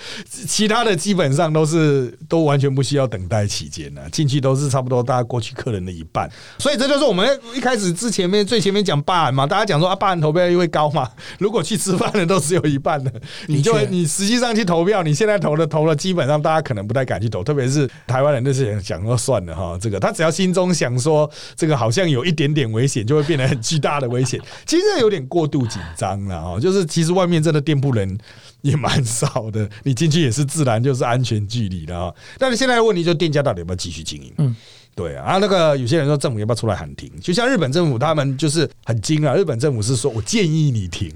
[0.47, 6.29] 其他的基本上都是都完全不需要等待期间的，进去都是差不多大家过去客人的一半。
[6.57, 13.11] 所以这就是我们一开始之前面最前面讲罢韩嘛，大家讲说啊，罢韩投票率会高嘛， 如果去吃饭的都只有一半的，
[13.47, 24.39] 你就会你实际上去投票，你现在投的投了，基本上大家可能不太敢去投，特别是台湾人那些人讲说算了哈，这个他只要心中想说这个好像有一点点危险，就会变得很巨大的危险。
[24.65, 28.17] 其实有点过度紧张了哦，就是其实外面真的店铺人
[28.61, 32.13] 也蛮少的，你进去也是自然就是安全距离的啊。
[32.37, 34.33] 但是现在的问题就是店家到底要不要继续经营？
[34.37, 34.55] 嗯。
[34.95, 37.09] 对啊，那个有些人说政府要不要出来喊停？
[37.21, 39.33] 就像日本政府，他们就是很精啊。
[39.33, 41.09] 日本政府是说我建议你停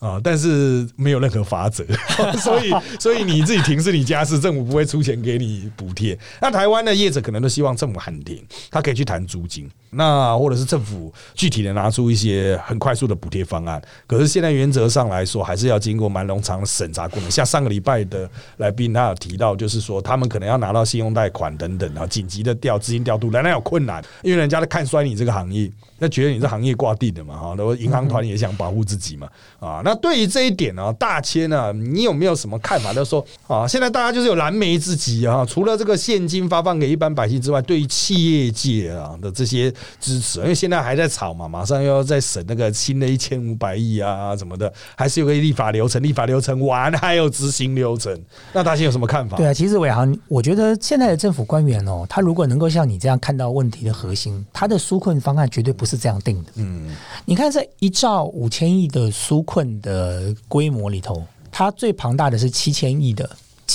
[0.00, 1.84] 啊，但是没有任何法则，
[2.42, 6.18] 所以所以你自己停是你家事，政府不会出钱给你补贴。
[6.40, 13.80] 那台湾的业者可能都希望政府喊停，他可以去谈租金，那或者是政府具体的拿出一些很快速的补贴方案。
[14.06, 17.30] 可是现在原则上来说，还是要经过蛮冗长的审查过程。
[17.30, 32.92] 像上个礼拜的来宾他有提到，就是说他们可能要拿到信用贷款等等，然后紧急的调资金调度，仍然有困难，因为人家在看衰你这个行业，那觉得你这行业挂定的嘛，哈，然后银行团也想保护自己嘛，啊，那对于这一点呢，大千呢，你有没有什么看法？
[32.92, 48.18] 就是说啊，现在大家就是有燃眉之急啊，除了这个现金发放给一般百姓之外，对于企业界啊的这些支持，因为现在还在吵嘛，马上又要再审那个新的一千五百亿啊什么的，还是有个立法流程，立法流程完还有执行流程，
[48.52, 49.36] 那大家有什么看法？
[49.36, 56.52] 对啊，其实伟航，我觉得现在的政府官员哦，他如果能够像你这样看到问题的核心，他的纾困方案绝对不是这样定的。
[56.56, 56.88] 嗯，
[57.24, 63.28] 你看，这一兆五千亿的纾困的规模里头，它最庞大的是七千亿的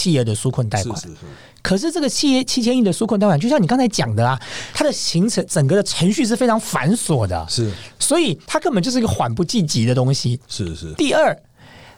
[0.06, 0.96] 企业的纾困贷款。
[0.96, 1.20] 是是是，
[1.64, 4.40] 可是这个企业七千亿的纾困贷款，就像你刚才讲的啊，
[4.72, 10.40] 它的形成整个的程序是非常繁琐的，是所以它根本就是一个缓不济急的东西。
[10.48, 11.36] 是是，第二，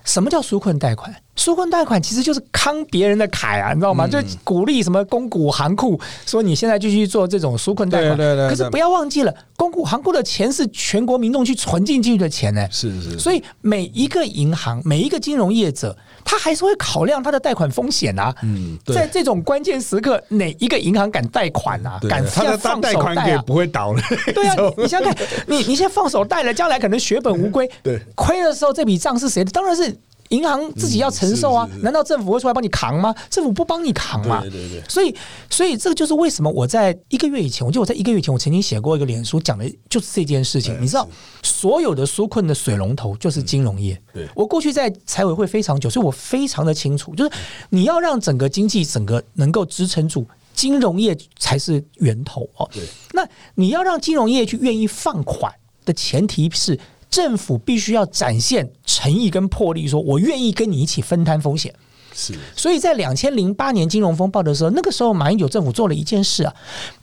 [0.05, 1.13] 什么叫纾困贷款？
[1.37, 4.07] 纾困贷款其实就是慷别人的凯啊，你知道吗？
[4.07, 8.17] 就鼓励什么公股行库，说你现在继续做这种纾困贷款。
[8.17, 12.67] 对对对对可是不要忘记了，公股行库的钱是全国民众去存进去的钱呢。
[12.71, 15.95] 是是，所以每一个银行、每一个金融业者，
[16.25, 18.33] 他还是会考量他的贷款风险啊。
[18.41, 21.99] 嗯，在这种关键时刻，哪一个银行敢贷款啊？
[22.09, 23.43] 敢他的他这样放贷款也手贷啊？
[23.45, 24.01] 不会倒了。
[24.33, 27.69] 对啊，你 你想想看，你你现在放手贷了，将来可能血本无归。
[27.83, 29.51] 对亏的时候这笔账是谁的？
[29.51, 29.95] 当然是
[30.29, 33.13] 银行自己要承受啊难道政府会出来帮你扛吗？
[33.29, 34.41] 政府不帮你扛嘛。
[34.41, 35.15] 对对对所以，
[35.49, 40.77] 所以这个就是为什么我在一个月以前，我记得我在一个月前，我曾经写过一个脸书，讲的就是这件事情。
[40.81, 41.07] 你知道，
[41.43, 43.99] 所有的纾困的水龙头就是金融业。
[44.13, 47.31] 对我过去在财委会非常久，所以我非常的清楚，就是
[47.69, 50.25] 你要让整个经济整个能够支撑住。
[50.53, 52.67] 金融业才是源头哦。
[52.73, 55.53] 对，那你要让金融业去愿意放款
[55.85, 61.73] 的前提是，政府必须要展现诚意跟魄力，说我愿意跟你一起分摊风险。
[62.13, 66.55] 是所以在两千零八年金融风暴的时候，那个时候马英九政府做了一件事啊，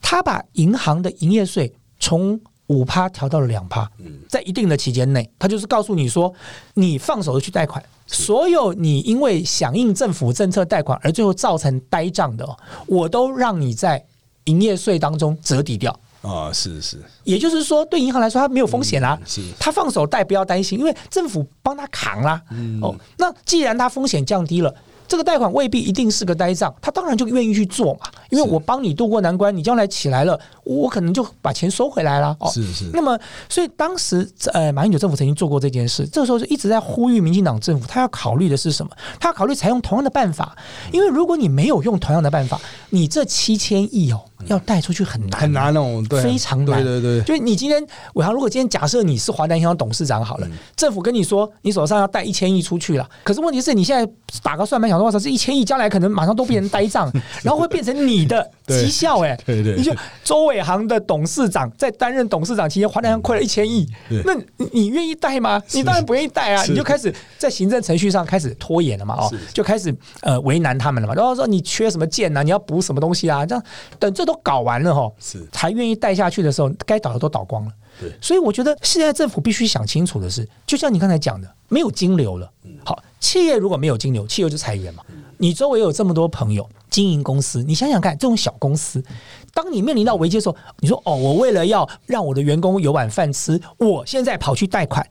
[0.03, 3.89] 他把银行的营业税从五趴调到了两趴，
[4.29, 6.33] 在一定的期间内，他就是告诉你说，
[6.75, 14.05] 你放手的去贷款，所有你因为响应政府政策贷款而最后造成呆账的哦，我都让你在
[14.45, 15.97] 营业税当中折抵掉。
[16.25, 22.41] 啊，是是也就是说，对银行来说，它没有风险啦、嗯是它放手贷不要担心，因为政府帮他扛啦。
[22.51, 24.75] 嗯哦，那既然它风险降低了。
[25.07, 32.37] 这个贷款未必一定是个呆账，他当然就愿意去做嘛，因为我帮你渡过难关，你将来起来了，我可能就把钱收回来了。
[32.41, 38.91] 哦，是是那么，所以当时呃，马英九政府曾经做过这件事，这个时候就一直在呼吁民进党政府，他要考虑的是什么？
[39.21, 40.57] 他要考虑采用同样的办法，
[40.91, 46.83] 因为如果你没有用同样的办法，你这七千亿哦，要贷出去很难，很难哦，对啊，非常难。
[46.83, 54.11] 对对对，就是你今天伟航，如果今天假设你是华南银行董事长好了，政府跟你说你手上要贷一千亿出去了，可是问题是你现在
[54.43, 57.11] 打个算盘，想说哇塞，这一千亿将来可能马上都变成呆账，
[57.43, 63.87] 然后会变成你的 绩效哎、对对对你就周伟航的董事长在担任董事长期间，华南亏了一千亿，
[64.25, 65.63] 那你你愿意贷吗？
[65.73, 73.45] 你当然不愿意贷啊，你就开始在行政程序上开始拖延了嘛，哦，就开始呃为难他们了嘛，然后说你缺什么件呐、你要补什么东西啊？
[73.45, 73.63] 这样
[73.99, 77.73] 等这都搞完了哈，是才愿意贷下去的时候，该倒的都倒光了。
[78.01, 82.51] 对所以我觉得现在政府必须想清楚的是，就像你刚才讲的，没有金流了。
[82.85, 85.03] 好，企业如果没有金流，企业就裁员嘛。
[85.39, 89.03] 你周围有这么多朋友经营公司，你想想看，这种小公司，
[89.53, 95.05] 当你面临到危机的时候，你说哦，我为了要让我的员工有碗饭吃，我现在跑去贷款。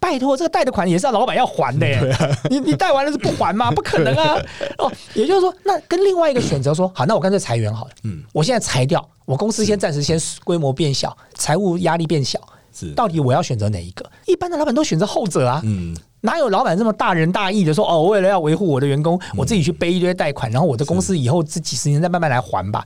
[0.00, 2.16] 拜托，这个贷的款也是要老板要还的耶。
[2.48, 3.70] 你你贷完了是不还吗？
[3.74, 4.36] 不可能啊！
[4.78, 7.90] 哦，也就是说，那跟另外一个选择说，好，那我干脆裁员好了。
[8.04, 12.40] 嗯，我现在裁掉，我公司先暂时先规模变小，财务压力变小。
[12.72, 14.04] 是到底我要选择哪一个？
[14.26, 15.62] 一般的老板都选择后者啊。
[15.64, 22.84] 嗯，哪有老板这么大仁大义的说哦，为了要维护我的员工，我自己去背一堆贷款，然后我的公司以后这几十年再慢慢来还吧。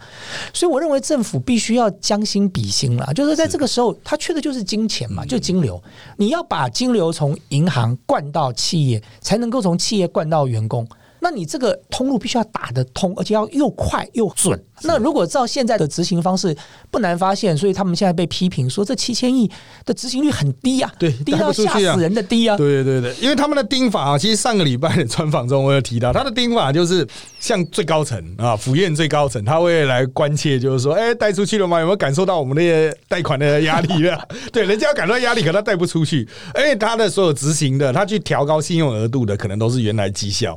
[0.53, 5.83] 所以我认为政府必须要将心比心了，就是在这个时候，他缺的就是金钱嘛，就是金流。
[6.19, 10.87] 你要把金流从银行灌到企业，才能够从企业灌到员工。
[11.21, 14.59] 那你这个通路必须要打得通，而且要又快又准。
[14.83, 16.57] 那如果照现在的执行方式，
[16.91, 19.51] 不难发现，所以他们现在被批评说这七千亿
[19.85, 22.57] 的执行率很低啊，对低到吓死人的低啊。
[22.57, 27.07] 对对对，因为他们的盯法啊，其实上个礼拜的专访中我有提到， 他的盯法就是
[27.39, 31.79] 像最高层啊，府院最高层，他会来关切，就是说，哎，贷出去了吗？
[31.79, 34.27] 有没有感受到我们那些贷款的压力了？
[34.51, 40.57] 对，人家要感受到压力，可他贷不出去，而且他的所有执行的，他去调高信用额度的，可能都是原来绩效、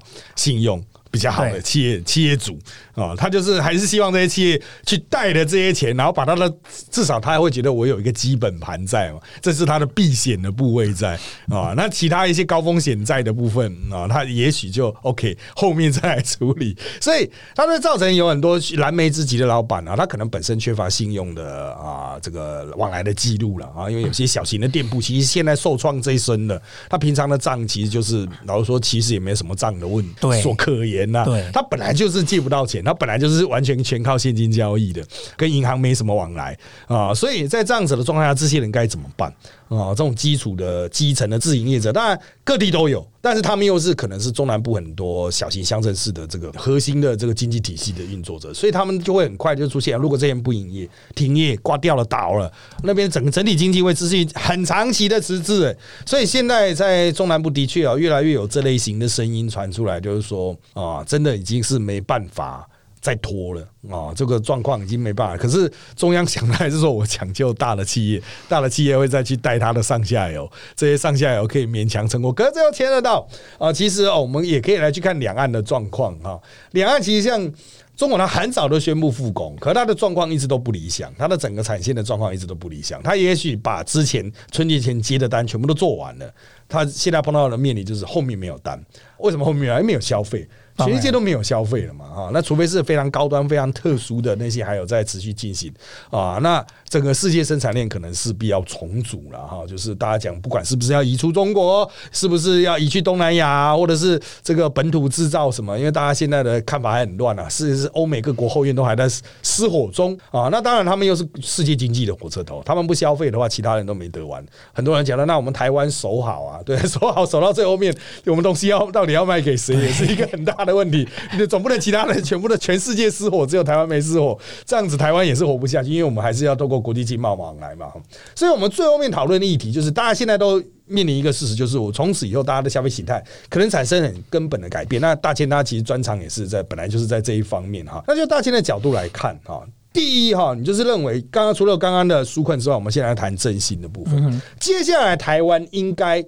[0.54, 0.84] 应用。
[1.14, 2.58] 比较好的企业企业主
[2.96, 6.52] 啊，他就是还是希望这些企业去贷的这些钱，然后把他的
[6.90, 11.14] 至少他会觉得我有一个基本盘在嘛，这是他的避险的部位在
[11.50, 11.74] 啊。
[11.78, 16.76] 那其他一些高风险债的部分啊，他也许就 OK，后面再来处理。
[17.00, 35.04] 所以他会造成有很多蓝莓之急的老板啊，他可能本身缺乏信用的啊这个往来的记录了啊，因为有些小型的店铺其实现在受创最深的，他平常的账其实就是老实说，其实也没什么账的问对所可对他本来就是借不到钱，他本来就是完全全靠现金交易的，
[35.36, 36.58] 跟银行没什么往来。
[36.88, 39.34] 啊，所以在这样子的状态下，这些人该怎么办
[39.70, 39.90] 啊？
[39.90, 52.52] 这种基础的基层的自营业者，当然各地都有，但是他们又是可能是中南部很多小型乡镇市的这个核心的这个经济体系的运作者，所以他们就会很快就出现，如果这边不营业、停业、挂掉了、倒了，
[52.84, 55.76] 那边整个整体经济会持续很长期的迟滞。
[56.06, 62.68] 所以现在在中南部的确啊，越来越有这类型的声音传出来，就是说啊，真的已经是没办法。
[63.04, 65.36] 再拖了啊，这个状况已经没办法。
[65.36, 72.34] 可是中央想的还是说我抢救大的企业，大的企业会再去带它的上下游，这些上下游可以勉强成功。
[72.34, 73.28] 可是这要牵得到
[73.60, 76.42] 啊，其实哦，我们也可以来去看两岸的状况哈。
[76.72, 77.54] 两岸其实像。
[77.96, 83.00] 中国它很早都宣布复工，可它的状况一直都不理想，它的整个产线的状况一直都不理想。
[83.04, 86.34] 它也许把之前春节前接的单全部都做完了，
[86.68, 88.84] 它现在碰到的面临就是后面没有单。
[89.20, 89.84] 为什么后面没有？
[89.84, 90.50] 没有消费。
[90.78, 92.06] 全世界都没有消费了嘛？
[92.08, 95.72] 哈，那除非是非常高端、非常特殊的那些，还有在持续进行
[96.10, 96.40] 啊。
[96.42, 99.64] 那整个世界生产链可能势必要重组了哈。
[99.68, 105.78] 就是大家讲，不管是不是要移出中国，是不是要移去东南亚，或者是这个本土制造什么？
[105.78, 107.48] 因为大家现在的看法还很乱啊。
[107.48, 109.08] 是是欧美各国后院都还在
[109.44, 110.50] 失火中啊。
[110.52, 114.44] 那当然，他们又是世界经济的火车头，他们不消费的话，其他人都没得玩。
[114.74, 117.96] 很多人讲了，那我们台湾守好啊，对，守好守到最后面，
[118.26, 120.63] 我们东西要到底要卖给谁，也是一个很大。
[120.64, 121.08] 的问题，
[121.38, 127.92] 你总不能其他人全部的全世界失火，只有台湾没失火，这样子台湾也是活不下去，因为我们还是要透过国际经贸往来嘛。
[128.36, 135.02] 所以，我们最后面讨论的议题就是，大家现在都面临一个事实，就是我从此以后大家的消费形态可能产生很根本的改变。
[135.02, 138.04] 那大千他其实专长也是在本来就是在这一方面哈。
[138.08, 146.24] 那就大千的角度来看哈，第一哈，你就是认为刚刚除了刚刚的纾困之外，我们现在谈振兴的部分，接下来台湾应该。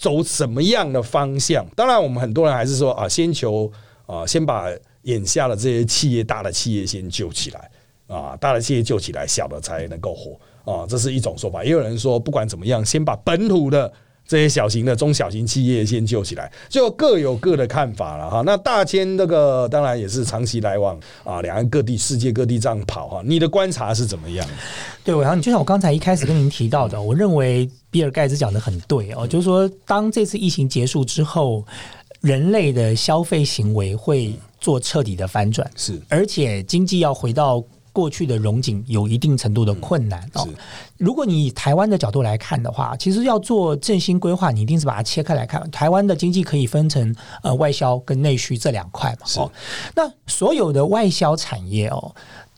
[0.00, 1.64] 走什么样的方向？
[1.76, 3.70] 当然，我们很多人还是说啊，先求
[4.06, 4.66] 啊，先把
[5.02, 7.70] 眼下的这些企业、大的企业先救起来
[8.06, 11.62] 啊，大的企业救起来，小的才能够活啊，这是一种说法。
[11.62, 13.92] 也有人说，不管怎么样，先把本土的。
[14.30, 18.44] 这些小型的、中小型企业先救起来，就各有各的看法了哈。
[18.46, 23.22] 那大千这个当然也是长期来往啊，两岸各地、世界各地这样跑哈。
[23.24, 24.46] 你的观察是怎么样？
[25.02, 31.66] 对，然后你就像我刚才一开始跟您提到的，我认为比尔盖茨讲的很对哦，就是说当这次疫情结束之后，
[32.20, 37.60] 人类的消费行为会做彻底的反转，是，而且经济要回到。
[37.92, 40.48] 过去的融景有一定程度的困难哦。
[40.96, 45.68] 如果你以台湾的角度来看的话，其实要做振兴规划，你一定是把它切开来看。
[45.70, 49.26] 台湾的经济可以分成呃外销跟内需这两块嘛。
[49.36, 49.52] 哦，
[49.94, 52.14] 那所有的外销产业哦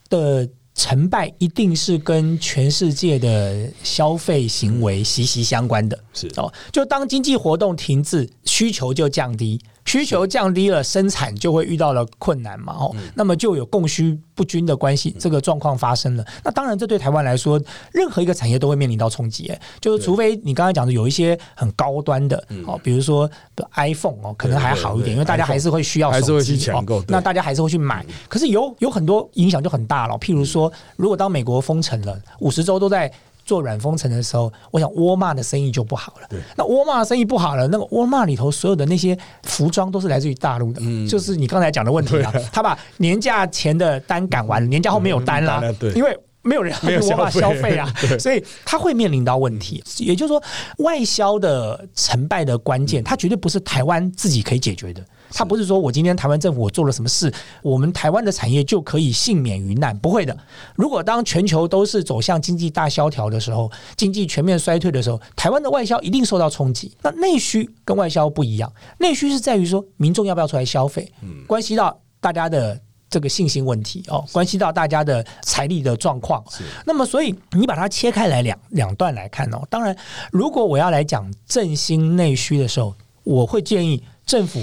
[0.09, 5.99] 的成败，一定是跟全世界的消费行为息息相关的。
[6.15, 9.61] 是哦，就当经济活动停滞，需求就降低。
[9.85, 12.73] 需求降低了，生产就会遇到了困难嘛？
[12.73, 16.25] 哦，那么就有供需不均的关系，这个状况发生了。
[16.43, 17.61] 那当然，这对台湾来说，
[17.93, 19.53] 任何一个产业都会面临到冲击。
[19.81, 23.31] 就是除非你刚才讲的有一些很高端的哦，比如说
[23.75, 28.07] iPhone 哦，可能还好一点，因为大家还是会需要手机抢购，那大家还是会去买。
[28.29, 33.13] 可是有有很多影响就很大了，譬如说，如果当美国封城了，五十州都在。
[33.45, 36.27] 做软封城的时候，我想沃尔玛的生意就不好了。
[36.29, 42.33] 对，那沃尔玛的生意不好了，那个沃尔玛里头所有的那些服装都是来自于大陆的，就是你刚才讲的问题啊。
[42.53, 49.83] 他把年假前的单赶完，年假后没有单啦，对，因为没有人要去沃尔玛消费啊， 所以他会面临到问题。
[49.99, 50.43] 也就是说，
[50.79, 55.05] 外销的成败的关键，它绝对不是台湾自己可以解决的。
[55.35, 57.33] 它不是说我今天台湾政府我做了什么事，
[57.63, 60.37] 我们台湾的产业就可以幸免于难，不会的。
[60.75, 66.95] 如果当全球都是走向经济大萧条的时候，经济全面衰退的时候，台湾的外销一定受到冲击。
[67.03, 71.11] 那内需跟外销不一样，内需是在于说民众要不要出来消费，
[71.47, 72.79] 关系到大家的
[73.13, 76.43] 这个信心问题哦，关系到大家的财力的状况。
[76.85, 79.63] 那么，所以你把它切开来两两段来看哦。
[79.71, 79.97] 当然，
[80.33, 84.61] 如果我要来讲振兴内需的时候，我会建议政府。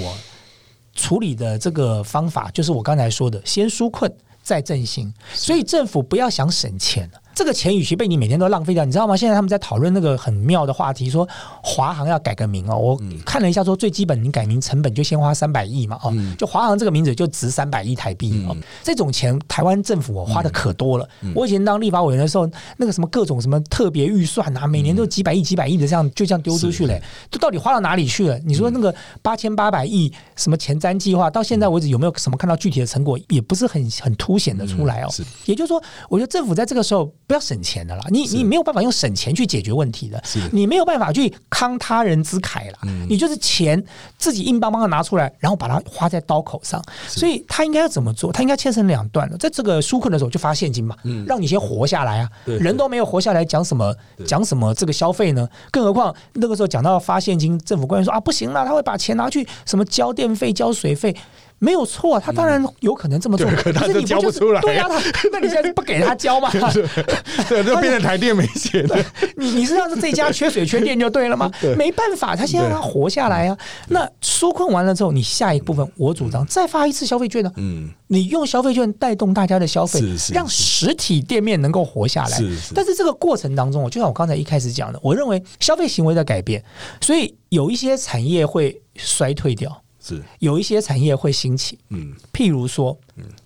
[0.96, 7.22] 处理的这个方法就是我刚才说的，先纾困再振兴，所以政府不要想省钱了。
[7.40, 9.16] 这个钱与其被你每天都浪费掉，你知道吗？
[9.16, 11.26] 现在他们在讨论那个很妙的话题，说
[11.64, 12.78] 华航要改个名哦。
[12.78, 18.54] 我看了一下，说最基本你改名成本就先花三百亿嘛，哦，就华航这个名字就值三百亿台币哦。
[18.84, 21.08] 这种钱台湾政府花的可多了。
[21.34, 28.38] 我以前当立法委员的时候，那个什么各种什么特别预算啊，每年都几百亿、几百亿的这样就这样丢出去了，这到底花到哪里去了？
[28.40, 33.18] 你说那个八千八百亿什么前瞻计划，到现在为止有没有什么看到具体的成果？
[33.30, 35.10] 也不是很很凸显的出来哦。
[35.46, 37.10] 也就是说，我觉得政府在这个时候。
[37.30, 40.20] 不要省钱的啦，你你没有办法用省钱去解决问题的，
[40.52, 43.82] 你没有办法去慷他人之慨了，你就是钱
[44.18, 46.84] 自己硬邦邦的拿出来，然后把它花在刀口上。
[47.08, 48.32] 所以他应该要怎么做？
[48.34, 50.96] 他应该切成两段的，在这个纾困的时候就发现金嘛，
[51.28, 52.28] 让你先活下来啊。
[52.46, 55.48] 人都没有活下来，讲什么讲什么这个消费呢？
[55.70, 61.16] 更何况那个时候讲到发现金，政府官员说啊不行了，他会把钱拿去什么交电费、交水费。
[61.60, 65.00] 没有错，他当然有可能这么做，对可他就是你就是交不出来对啊，他
[65.32, 66.50] 那你现在不给他交嘛？
[67.48, 68.98] 对，就变成台电没钱了。
[69.38, 71.76] 你你是让这家缺水缺电就对了吗对？
[71.76, 73.58] 没办法，他先让他活下来啊。
[73.90, 77.52] 那纾困完了之后，你下一部分我主张再发一次消费券呢？
[77.58, 82.38] 嗯，你用消费券带动大家的消费是，是让实体店面能够活下来。
[82.38, 86.64] 是是但是这个过程当中，就像我刚才一开始讲的，我认为消费行为在改变，
[87.02, 91.78] 所以有一些产业会衰退掉，是，有一些产业会兴起。
[91.90, 92.14] 嗯。
[92.34, 92.98] 譬如说，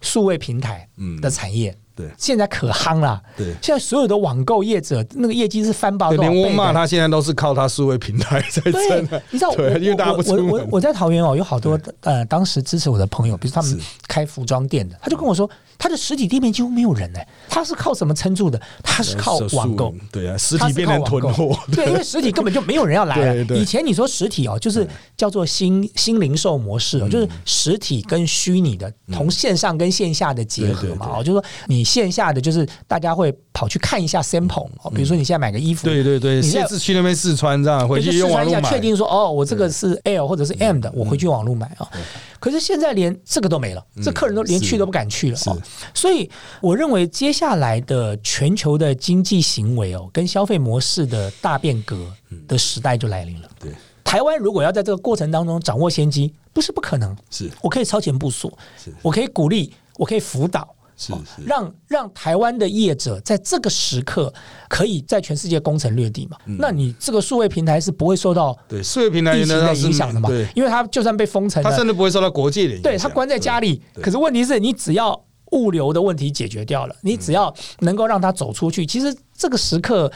[0.02, 1.20] 数位平台嗯。
[1.22, 2.08] 的产业，对。
[2.18, 3.22] 现在可夯了。
[3.38, 3.48] 对。
[3.62, 6.12] 现在所有的网购业者那个业绩是翻爆？
[6.12, 17.20] 连沃尔玛它现在都是靠他数位平台在对挣的，，你知道因为大家不，我我我我在桃园哦，有好多呃当时支持我的朋友，比如他们开服装店的，他就跟我说，他的实体店面几乎没有人呢，
[17.50, 18.62] 他是靠什么撑住的？
[18.84, 19.94] 他是靠网购。
[20.12, 24.88] 对啊，实体变成囤货，对，因为 实体根本就没有人要来以前你说实体哦，就是
[25.18, 31.18] 叫做新新零售模式就是实体跟虚拟的同线上跟线下的结合嘛。
[31.18, 35.90] 哦，就是说你线下的就是大家会跑去看一下 sample 哦，比如说你现在买个衣服，嗯。
[35.90, 41.90] 对对对，你下次去那边试穿，这样回就去用网络买，确定说哦，我这个是 L 或者是 M 的，我回去网络买啊。
[42.40, 45.58] 可是现在连这个都没了，这客人都连去都不敢去了哦。
[45.94, 46.30] 所以
[46.62, 52.12] 我认为接下来的全球的经济行为哦，跟消费模式的大变革
[52.48, 53.50] 的时代就来临了。
[53.60, 53.72] 对，
[54.04, 57.16] 台湾如果要在这个过程当中掌握先机，不是不可能。
[57.30, 57.50] 是。
[57.62, 60.68] 我可以超前部署是，我可以鼓励，我可以辅导。
[60.96, 64.34] 是是，让让台湾的业者在这个时刻
[64.68, 66.38] 可以在全世界攻城略地嘛？
[66.46, 70.48] 那你这个数位平台是不会受到对数位平台的影响的嘛对，？
[70.56, 75.20] 因为它就算被封城它，甚至不会受到国际的影响，对它关在家里，可是问题是你只要
[75.52, 80.12] 物流的问题解决掉了，你只要能够让它走出去，其实这个时刻。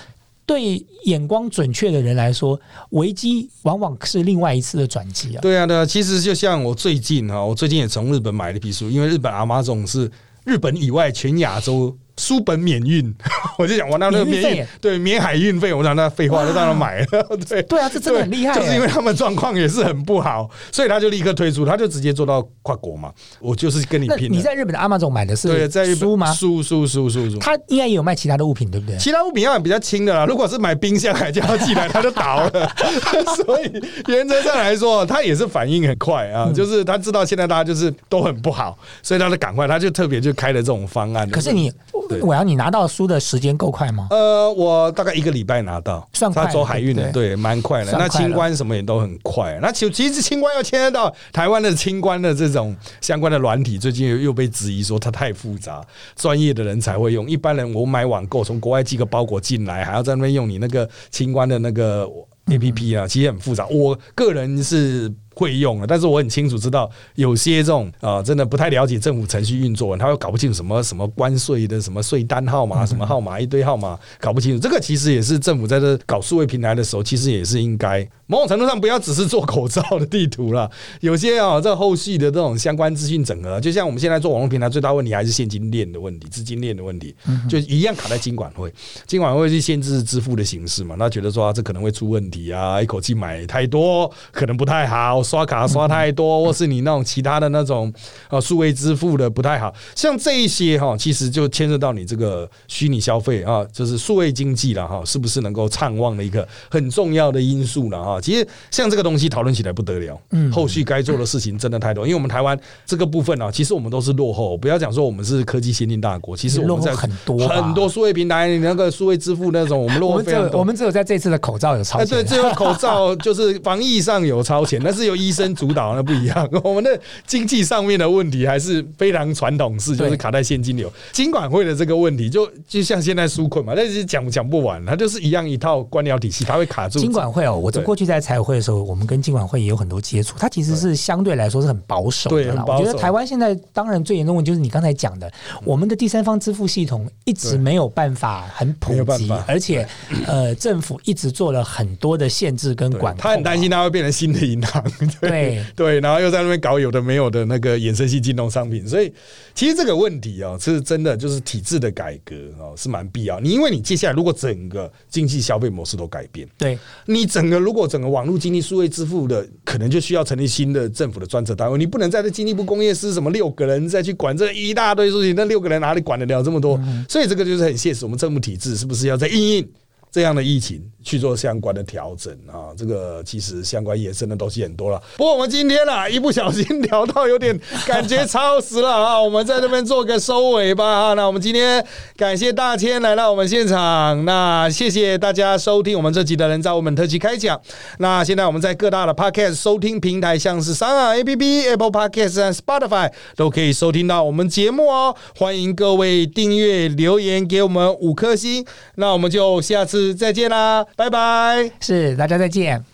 [0.48, 2.58] 对眼光准确的人来说，
[2.92, 5.42] 危机往往是另外一次的转机啊！
[5.42, 10.10] 对啊，对啊，其实就像我最近哈，我最近也从日本买了一批书，因为日本阿妈总是
[10.48, 13.14] 日本以外全亚洲书本免运，
[13.58, 23.12] 我就想，我那那个免运对免海运费，我想那废话就让他买了， 对对啊，这真的很厉害、就是因为他们状况也是很不好，所以他就立刻推出，他就直接做到跨国嘛。
[23.40, 24.32] 我就是跟你拼。
[24.32, 26.32] 你在日本的阿玛总买的是对，是在书吗？
[26.34, 27.38] 书书书书书。
[27.40, 28.98] 他应该也有卖其他的物品，对不对？
[28.98, 32.72] 其他物品要比较轻的啦，如果是买冰箱还叫他寄来，他就倒了。
[33.46, 33.72] 所以
[34.08, 41.30] 原则上来说，他也是反应很快嗯啊，就是他知道现在大家就是都很不好，所以他就赶快，他就特别就开了这种方案。
[41.30, 41.72] 可是你
[42.07, 44.08] 对我要你拿到书的时间够快吗？
[44.10, 47.92] 呃，我大概一个礼拜拿到，算快他走海运的，对，蛮快的。
[47.92, 49.58] 那清关什么也都很快。
[49.62, 55.82] 那其其实清关要牵涉到台湾的清关的这种相关的软体，最近又又被质疑说它太复杂，
[56.16, 62.08] 专业的人才会用，一般人我买网购从国外寄个包裹进来，还要在那边用你那个清关的那个
[62.52, 63.66] A P P 啊，其实很复杂。
[63.68, 65.14] 我个人是。
[65.38, 74.60] 会用了，但是我很清楚知道有些这种啊、呃真的不太了解政府程序运作，他又搞不清楚什么什么关税的什么税单号码、什么号码一堆号码搞不清楚。
[74.60, 78.08] 这个其实也是政府在这搞数位平台的时候，其实也是应该。
[78.30, 80.70] 某种程度上不要只是做口罩的地图了，
[81.00, 87.16] 有些啊、这后续的这种相关资讯整合，就像我们现在做网络平台最大问题还是现金链的问题、资金链的问题，
[87.50, 88.70] 就一样卡在金管会，
[89.06, 97.94] 金管会去限制支付的形式嘛，那觉得说、啊、这可能会出问题啊，一口气买太多可能不太好，刷卡刷太多，或是你那种其他的那种
[98.30, 108.22] 呃数位支付的不太好，像这一些哈，其实就牵涉到你这个虚拟消费啊，就是数位经济了哈，是不是能够畅旺的一个很重要的因素了哈？
[108.22, 120.52] 其实像这个东西讨论起来不得了，嗯，后续该做的事情真的太多，因为我们台湾这个部分啊，其实我们都是落后，不要讲说我们是科技先进大国，其实我们在很多很多数位平台，你那个数位支付那种，我们落后非常多。
[120.54, 126.50] 有我们只有在这次的口罩有超哎，前，对，只有口罩就是防疫上有超前，但是由医生主导那不一样。
[126.64, 130.92] 我们的经济上面的问题还是非常传统式，就是卡在现金流。
[131.12, 137.00] 金管会的这个问题，就就像现在纾困嘛，但是讲讲不完，它就是一样一套官僚体系，它会卡住。
[137.00, 142.44] 金管会哦，我在过去在财委会的时候，我们跟金管会也有很多接触，它其实是相对来说是很保守的啦。
[142.44, 145.32] 对很保守我觉得台湾现在当然最严重的就是你刚才讲的，
[145.64, 149.88] 我们的第三方支付系统一直对没有办法很普及而且
[150.26, 153.24] 呃，政府一直做了很多的限制跟管控啊。
[153.24, 154.84] 他很担心它会变成新的银行，
[155.22, 159.12] 对对，然后又在那边搞有的没有的那个衍生性金融商品，所以
[159.54, 163.40] 其实这个问题哦，是真的就是体制的改革哦，是蛮必要。
[163.40, 171.78] 你因为你接下来如果整个经济消费模式都改变，对你整个如果整个网络经济数位支付的，可能就需要成立新的政府的专责单位。
[171.78, 176.80] 你不能在这经济部工业司什么六个人再去管这一大堆事情，那六个人哪里管得了这么多？
[177.08, 178.06] 所以这个就是很现实。
[178.06, 179.70] 我们政府体制是不是要在应应？
[180.18, 182.74] 这样的疫情去做相关的调整啊。
[182.76, 185.00] 这个其实相关衍生的东西很多了。
[185.16, 191.14] 不过我们今天啊，一不小心聊到有点感觉超时了 啊，我们在这边做个收尾吧啊。
[191.14, 197.62] 那我们今天感谢大千来到我们现场，那谢谢大家收听我们这集的人造我们特辑开讲。
[198.00, 205.16] 那现在我们在各大的 Podcast 收听平台，像是三啊 APP、Apple Podcast 和 Spotify 都可以收听到我们节目哦。
[205.38, 208.66] 欢迎各位订阅、留言给我们五颗星。
[208.96, 211.72] 那我们就下次再见啦，拜拜。
[211.80, 212.88] 是，大家再见。